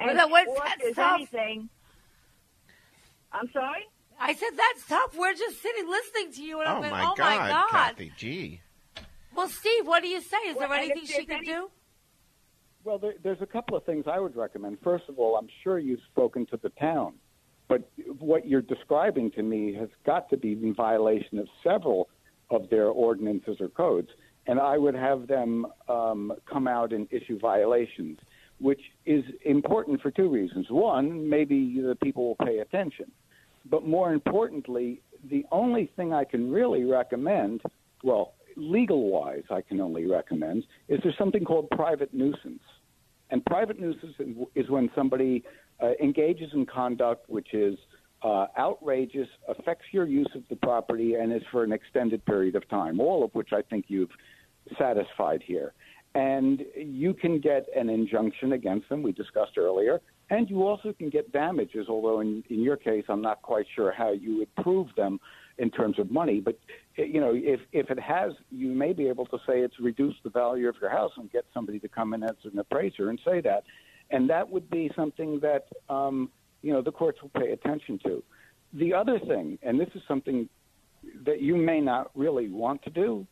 [0.00, 1.14] Well, and that was- or if that's tough.
[1.14, 1.68] anything,
[3.32, 3.86] I'm sorry.
[4.18, 5.14] I said that's tough.
[5.16, 7.68] We're just sitting listening to you, and I'm Oh like, my oh God, my god.
[7.70, 8.60] Kathy, gee.
[9.34, 10.38] Well, Steve, what do you say?
[10.48, 11.70] Is Well, there anything she can any- do?
[12.84, 14.78] Well, there, there's a couple of things I would recommend.
[14.80, 17.14] First of all, I'm sure you've spoken to the town,
[17.68, 17.82] but
[18.18, 22.08] what you're describing to me has got to be in violation of several
[22.48, 24.08] of their ordinances or codes,
[24.46, 28.20] and I would have them um, come out and issue violations,
[28.58, 30.66] which is important for two reasons.
[30.70, 33.10] One, maybe the people will pay attention,
[33.70, 37.62] but more importantly, the only thing I can really recommend,
[38.02, 42.62] well, legal wise, I can only recommend, is there's something called private nuisance.
[43.30, 44.14] And private nuisance
[44.54, 45.42] is when somebody
[45.82, 47.76] uh, engages in conduct which is
[48.22, 52.66] uh, outrageous, affects your use of the property, and is for an extended period of
[52.68, 54.10] time, all of which I think you've
[54.78, 55.74] satisfied here.
[56.16, 60.00] And you can get an injunction against them, we discussed earlier,
[60.30, 63.92] and you also can get damages, although in, in your case, I'm not quite sure
[63.92, 65.20] how you would prove them
[65.58, 66.40] in terms of money.
[66.40, 66.58] But,
[66.96, 70.22] eh, you know, if, if it has, you may be able to say it's reduced
[70.24, 73.20] the value of your house and get somebody to come in as an appraiser and
[73.22, 73.64] say that.
[74.10, 76.30] And that would be something that, um,
[76.62, 78.22] you know, the courts will pay attention to.
[78.72, 80.48] The other thing, and this is something
[81.26, 83.26] that you may not really want to do,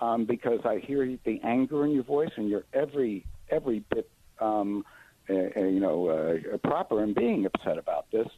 [0.00, 4.08] um, because I hear the anger in your voice, and you're every every bit,
[4.40, 4.84] um,
[5.28, 8.28] uh, uh, you know, uh, proper in being upset about this.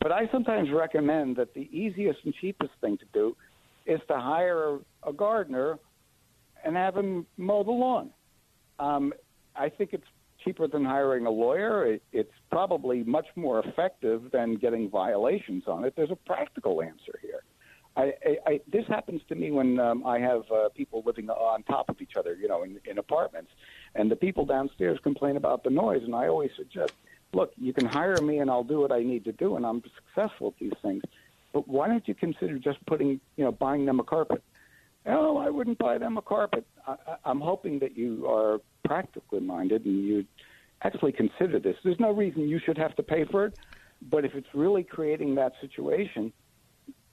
[0.00, 3.36] But I sometimes recommend that the easiest and cheapest thing to do
[3.86, 5.78] is to hire a, gardener
[6.64, 8.10] and have him mow the lawn.
[8.78, 9.12] Um,
[9.56, 10.04] I think it's
[10.44, 11.86] cheaper than hiring a lawyer.
[11.86, 15.94] It, it's probably much more effective than getting violations on it.
[15.96, 17.42] There's a practical answer here.
[17.96, 21.62] I, I, I, this happens to me when um, I have uh, people living on
[21.64, 23.50] top of each other, you know, in, in apartments,
[23.94, 26.02] and the people downstairs complain about the noise.
[26.04, 26.92] And I always suggest,
[27.32, 29.82] look, you can hire me, and I'll do what I need to do, and I'm
[30.14, 31.02] successful at these things.
[31.52, 34.42] But why don't you consider just putting, you know, buying them a carpet?
[35.06, 36.66] Oh, I wouldn't buy them a carpet.
[36.86, 40.24] I, I- I'm hoping that you are practically minded and you
[40.82, 41.76] actually consider this.
[41.84, 43.54] There's no reason you should have to pay for it,
[44.10, 46.32] but if it's really creating that situation,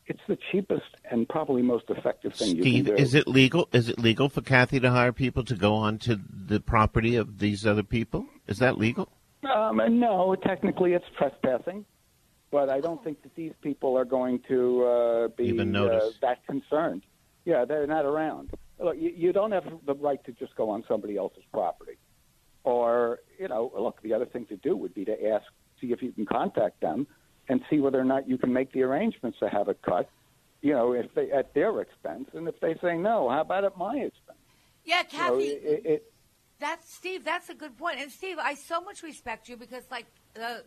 [0.09, 3.01] it's the cheapest and probably most effective thing you Steve, can do.
[3.01, 3.67] is it legal?
[3.73, 7.65] Is it legal for Kathy to hire people to go onto the property of these
[7.65, 8.25] other people?
[8.47, 9.09] Is that legal?
[9.43, 11.85] Um, no, technically it's trespassing,
[12.51, 16.45] but I don't think that these people are going to uh, be Even uh, that
[16.45, 17.03] concerned.
[17.45, 18.51] Yeah, they're not around.
[18.79, 21.97] Look, you, you don't have the right to just go on somebody else's property.
[22.63, 25.45] Or, you know, look, the other thing to do would be to ask,
[25.79, 27.07] see if you can contact them
[27.49, 30.09] and see whether or not you can make the arrangements to have it cut,
[30.61, 32.29] you know, if they at their expense.
[32.33, 34.37] And if they say no, how about at my expense?
[34.85, 35.45] Yeah, You know, Kathy.
[35.47, 36.11] it, it,
[36.59, 37.23] That's Steve.
[37.23, 37.99] That's a good point.
[37.99, 40.05] And Steve, I so much respect you because, like,
[40.41, 40.59] uh,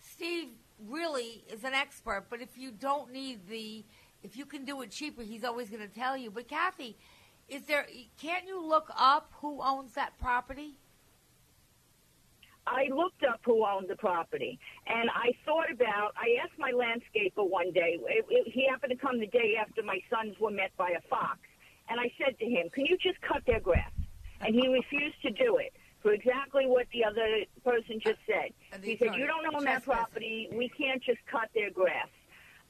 [0.00, 0.48] Steve
[0.88, 2.26] really is an expert.
[2.28, 3.84] But if you don't need the,
[4.22, 6.30] if you can do it cheaper, he's always going to tell you.
[6.30, 6.96] But Kathy,
[7.48, 7.86] is there?
[8.20, 10.78] Can't you look up who owns that property?
[12.66, 16.14] I looked up who owned the property, and I thought about.
[16.16, 17.98] I asked my landscaper one day.
[18.06, 21.00] It, it, he happened to come the day after my sons were met by a
[21.08, 21.38] fox,
[21.88, 23.90] and I said to him, "Can you just cut their grass?"
[24.40, 28.52] And he refused to do it for exactly what the other person just said.
[28.82, 30.48] He said, "You don't own that property.
[30.52, 32.08] We can't just cut their grass."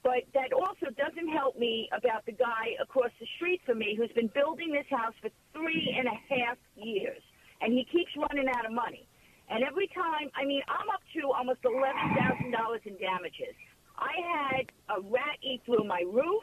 [0.03, 4.11] But that also doesn't help me about the guy across the street from me who's
[4.13, 7.23] been building this house for three and a half years,
[7.61, 9.07] and he keeps running out of money.
[9.53, 13.53] And every time, I mean, I'm up to almost eleven thousand dollars in damages.
[14.01, 14.65] I had
[14.97, 16.43] a rat eat through my roof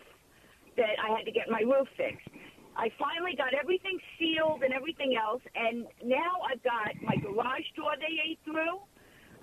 [0.78, 2.30] that I had to get my roof fixed.
[2.78, 7.98] I finally got everything sealed and everything else, and now I've got my garage door
[7.98, 8.78] they ate through.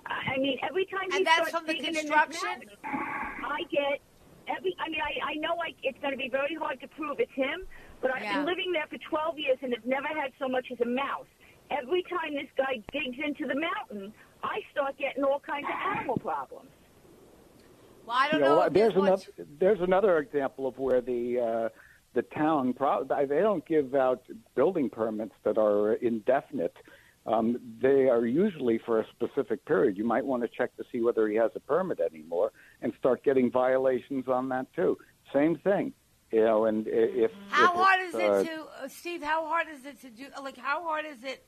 [0.07, 2.63] I mean, every time And that's from the digging in this construction?
[3.43, 3.99] I get
[4.47, 4.71] every.
[4.79, 7.35] I mean, I, I know I, it's going to be very hard to prove it's
[7.35, 7.67] him,
[8.01, 8.37] but I've Yeah.
[8.39, 11.27] been living there for 12 years and have never had so much as a mouse.
[11.69, 14.13] Every time this guy digs into the mountain,
[14.43, 16.69] I start getting all kinds of animal problems.
[18.05, 19.23] Well, I don't You know, there's another
[19.59, 21.69] there's another example of where the uh,
[22.13, 24.23] the town pro- they don't give out
[24.55, 26.75] building permits that are indefinite.
[27.25, 29.97] Um, they are usually for a specific period.
[29.97, 33.23] You might want to check to see whether he has a permit anymore and start
[33.25, 34.97] getting violations on that too.
[35.33, 35.91] Same thing,
[36.31, 36.65] you know.
[36.65, 39.21] And if How if hard is uh, it to, uh, Steve?
[39.21, 40.27] How hard is it to do?
[40.41, 41.45] Like, how hard is it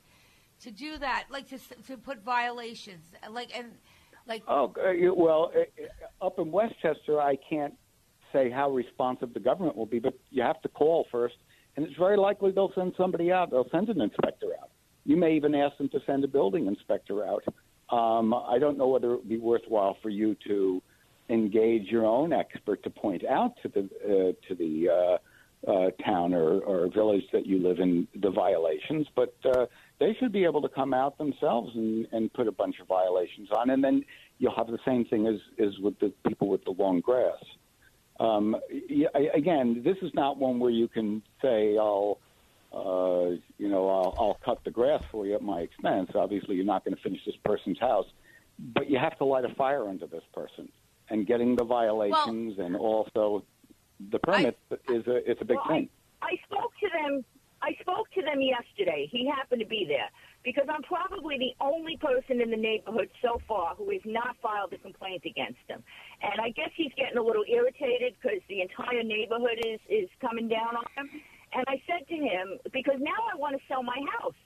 [0.64, 1.26] to do that?
[1.30, 1.58] Like to
[1.88, 3.68] to put violations, like and
[4.28, 4.44] like.
[4.48, 7.74] Oh uh, well, uh, up in Westchester, I can't
[8.32, 11.36] say how responsive the government will be, but you have to call first,
[11.76, 13.52] and it's very likely they'll send somebody out.
[13.52, 14.70] They'll send an inspector out.
[15.06, 17.44] You may even ask them to send a building inspector out.
[17.90, 20.82] Um, I don't know whether it would be worthwhile for you to
[21.30, 25.18] engage your own expert to point out to the uh, to the uh,
[25.68, 29.66] uh, town or, or village that you live in the violations, but uh,
[30.00, 33.50] they should be able to come out themselves and, and put a bunch of violations
[33.52, 34.04] on, and then
[34.38, 37.44] you'll have the same thing as, as with the people with the long grass.
[38.20, 38.56] Um,
[39.16, 42.20] I- again, this is not one where you can say, "I'll,
[42.74, 46.66] uh, you know, I'll, I'll cut the grass for you at my expense." Obviously, you're
[46.66, 48.08] not going to finish this person's house,
[48.58, 50.70] but you have to light a fire under this person,
[51.10, 53.44] and getting the violations and also
[54.12, 54.58] the permit
[54.90, 55.90] is a it's a big Well, thing.
[56.22, 57.26] I spoke to them.
[57.62, 59.08] I spoke to them yesterday.
[59.12, 60.10] He happened to be there
[60.44, 64.72] because I'm probably the only person in the neighborhood so far who has not filed
[64.74, 65.84] a complaint against him.
[66.24, 70.48] And I guess he's getting a little irritated because the entire neighborhood is is coming
[70.48, 71.08] down on him.
[71.54, 74.38] And I said to him because now I want to sell my house.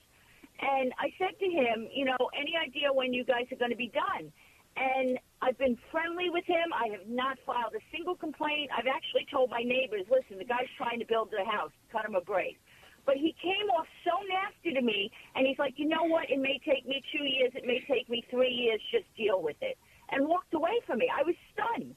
[0.60, 3.76] And I said to him, you know, any idea when you guys are going to
[3.76, 4.32] be done?
[4.76, 6.72] And I've been friendly with him.
[6.74, 8.70] I have not filed a single complaint.
[8.74, 11.70] I've actually told my neighbors, listen, the guy's trying to build their house.
[11.92, 12.58] Cut him a break.
[13.06, 16.30] But he came off so nasty to me, and he's like, you know what?
[16.30, 17.52] It may take me two years.
[17.54, 18.80] It may take me three years.
[18.90, 19.76] Just deal with it.
[20.10, 21.10] And walked away from me.
[21.12, 21.96] I was stunned.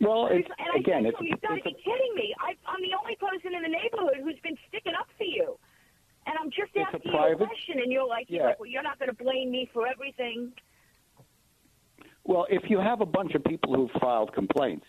[0.00, 2.34] Well, it's, and I again, it's, him, you've got to be kidding me.
[2.40, 5.56] I, I'm the only person in the neighborhood who's been sticking up for you.
[6.26, 8.48] And I'm just It's a asking you a question, and you're like, you're Yeah.
[8.48, 10.52] like, well, you're not going to blame me for everything.
[12.24, 14.84] Well, if you have a bunch of people who've filed complaints,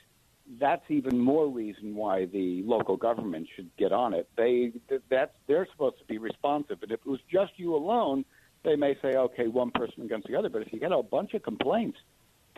[0.59, 4.29] that's even more reason why the local government should get on it.
[4.37, 4.71] They
[5.09, 8.23] that's they're supposed to be responsive, and if it was just you alone,
[8.63, 10.49] they may say, okay, one person against the other.
[10.49, 11.97] But if you get a bunch of complaints,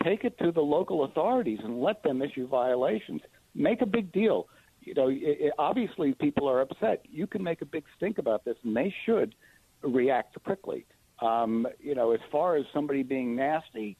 [0.03, 3.21] take it to the local authorities and let them issue violations.
[3.55, 4.47] Make a big deal.
[4.81, 7.05] You know, i i obviously people are upset.
[7.09, 9.35] You can make a big stink about this, and they should
[9.81, 10.85] react quickly.
[11.21, 13.97] Um, you know, as far as somebody being nasty,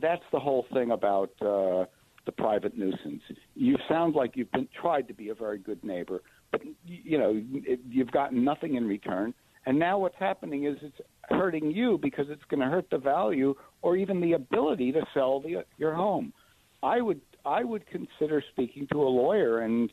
[0.00, 1.86] that's the whole thing about uh,
[2.26, 3.22] the private nuisance.
[3.54, 7.32] You sound like you've been tried to be a very good neighbor, but you know
[7.34, 9.34] it, you've gotten nothing in return.
[9.66, 13.54] And now what's happening is it's hurting you because it's going to hurt the value
[13.82, 16.32] or even the ability to sell the, your home.
[16.82, 19.90] I would I would consider speaking to a lawyer and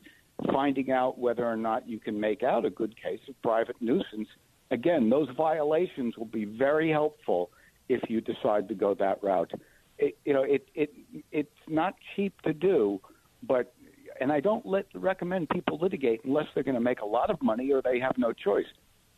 [0.52, 4.28] finding out whether or not you can make out a good case of private nuisance.
[4.70, 7.50] Again, those violations will be very helpful
[7.88, 9.50] if you decide to go that route.
[9.98, 10.92] It, you know, it it
[11.32, 13.00] it's not cheap to do,
[13.42, 13.74] but
[14.20, 17.40] and I don't let, recommend people litigate unless they're going to make a lot of
[17.42, 18.66] money or they have no choice.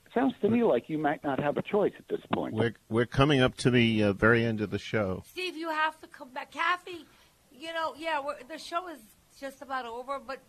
[0.07, 2.55] It sounds to me like you might not have a choice at this point.
[2.55, 5.23] We're we're coming up to the uh, very end of the show.
[5.27, 6.51] Steve, you have to come back.
[6.51, 7.07] Kathy,
[7.53, 8.99] you know, yeah, we're, the show is
[9.39, 10.41] just about over, but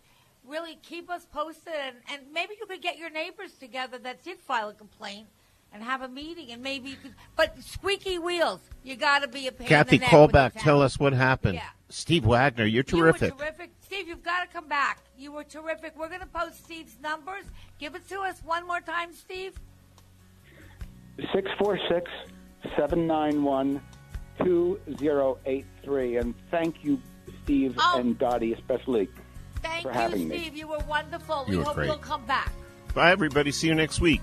[0.44, 4.38] really keep us posted, and, and maybe you could get your neighbors together that did
[4.40, 5.28] file a complaint
[5.72, 7.14] and have a meeting, and maybe you could.
[7.36, 10.54] But squeaky wheels, you got to be a pain Kathy, in the call with back.
[10.54, 11.54] Tell us what happened.
[11.54, 11.62] Yeah.
[11.88, 13.30] Steve Wagner, you're terrific.
[13.30, 13.70] You were terrific.
[13.82, 15.00] Steve, you've got to come back.
[15.18, 15.92] You were terrific.
[15.98, 17.44] We're going to post Steve's numbers.
[17.78, 19.52] Give it to us one more time, Steve.
[21.34, 22.10] Six four six
[22.76, 23.80] seven nine one
[24.42, 26.98] two zero eight three, and thank you,
[27.44, 27.98] Steve Oh.
[28.00, 29.08] and Dottie, especially
[29.62, 30.38] Thank for you, having me.
[30.38, 30.56] Steve.
[30.56, 31.44] You were wonderful.
[31.46, 31.86] You we were hope great.
[31.88, 32.50] you'll come back.
[32.94, 33.52] Bye, everybody.
[33.52, 34.22] See you next week.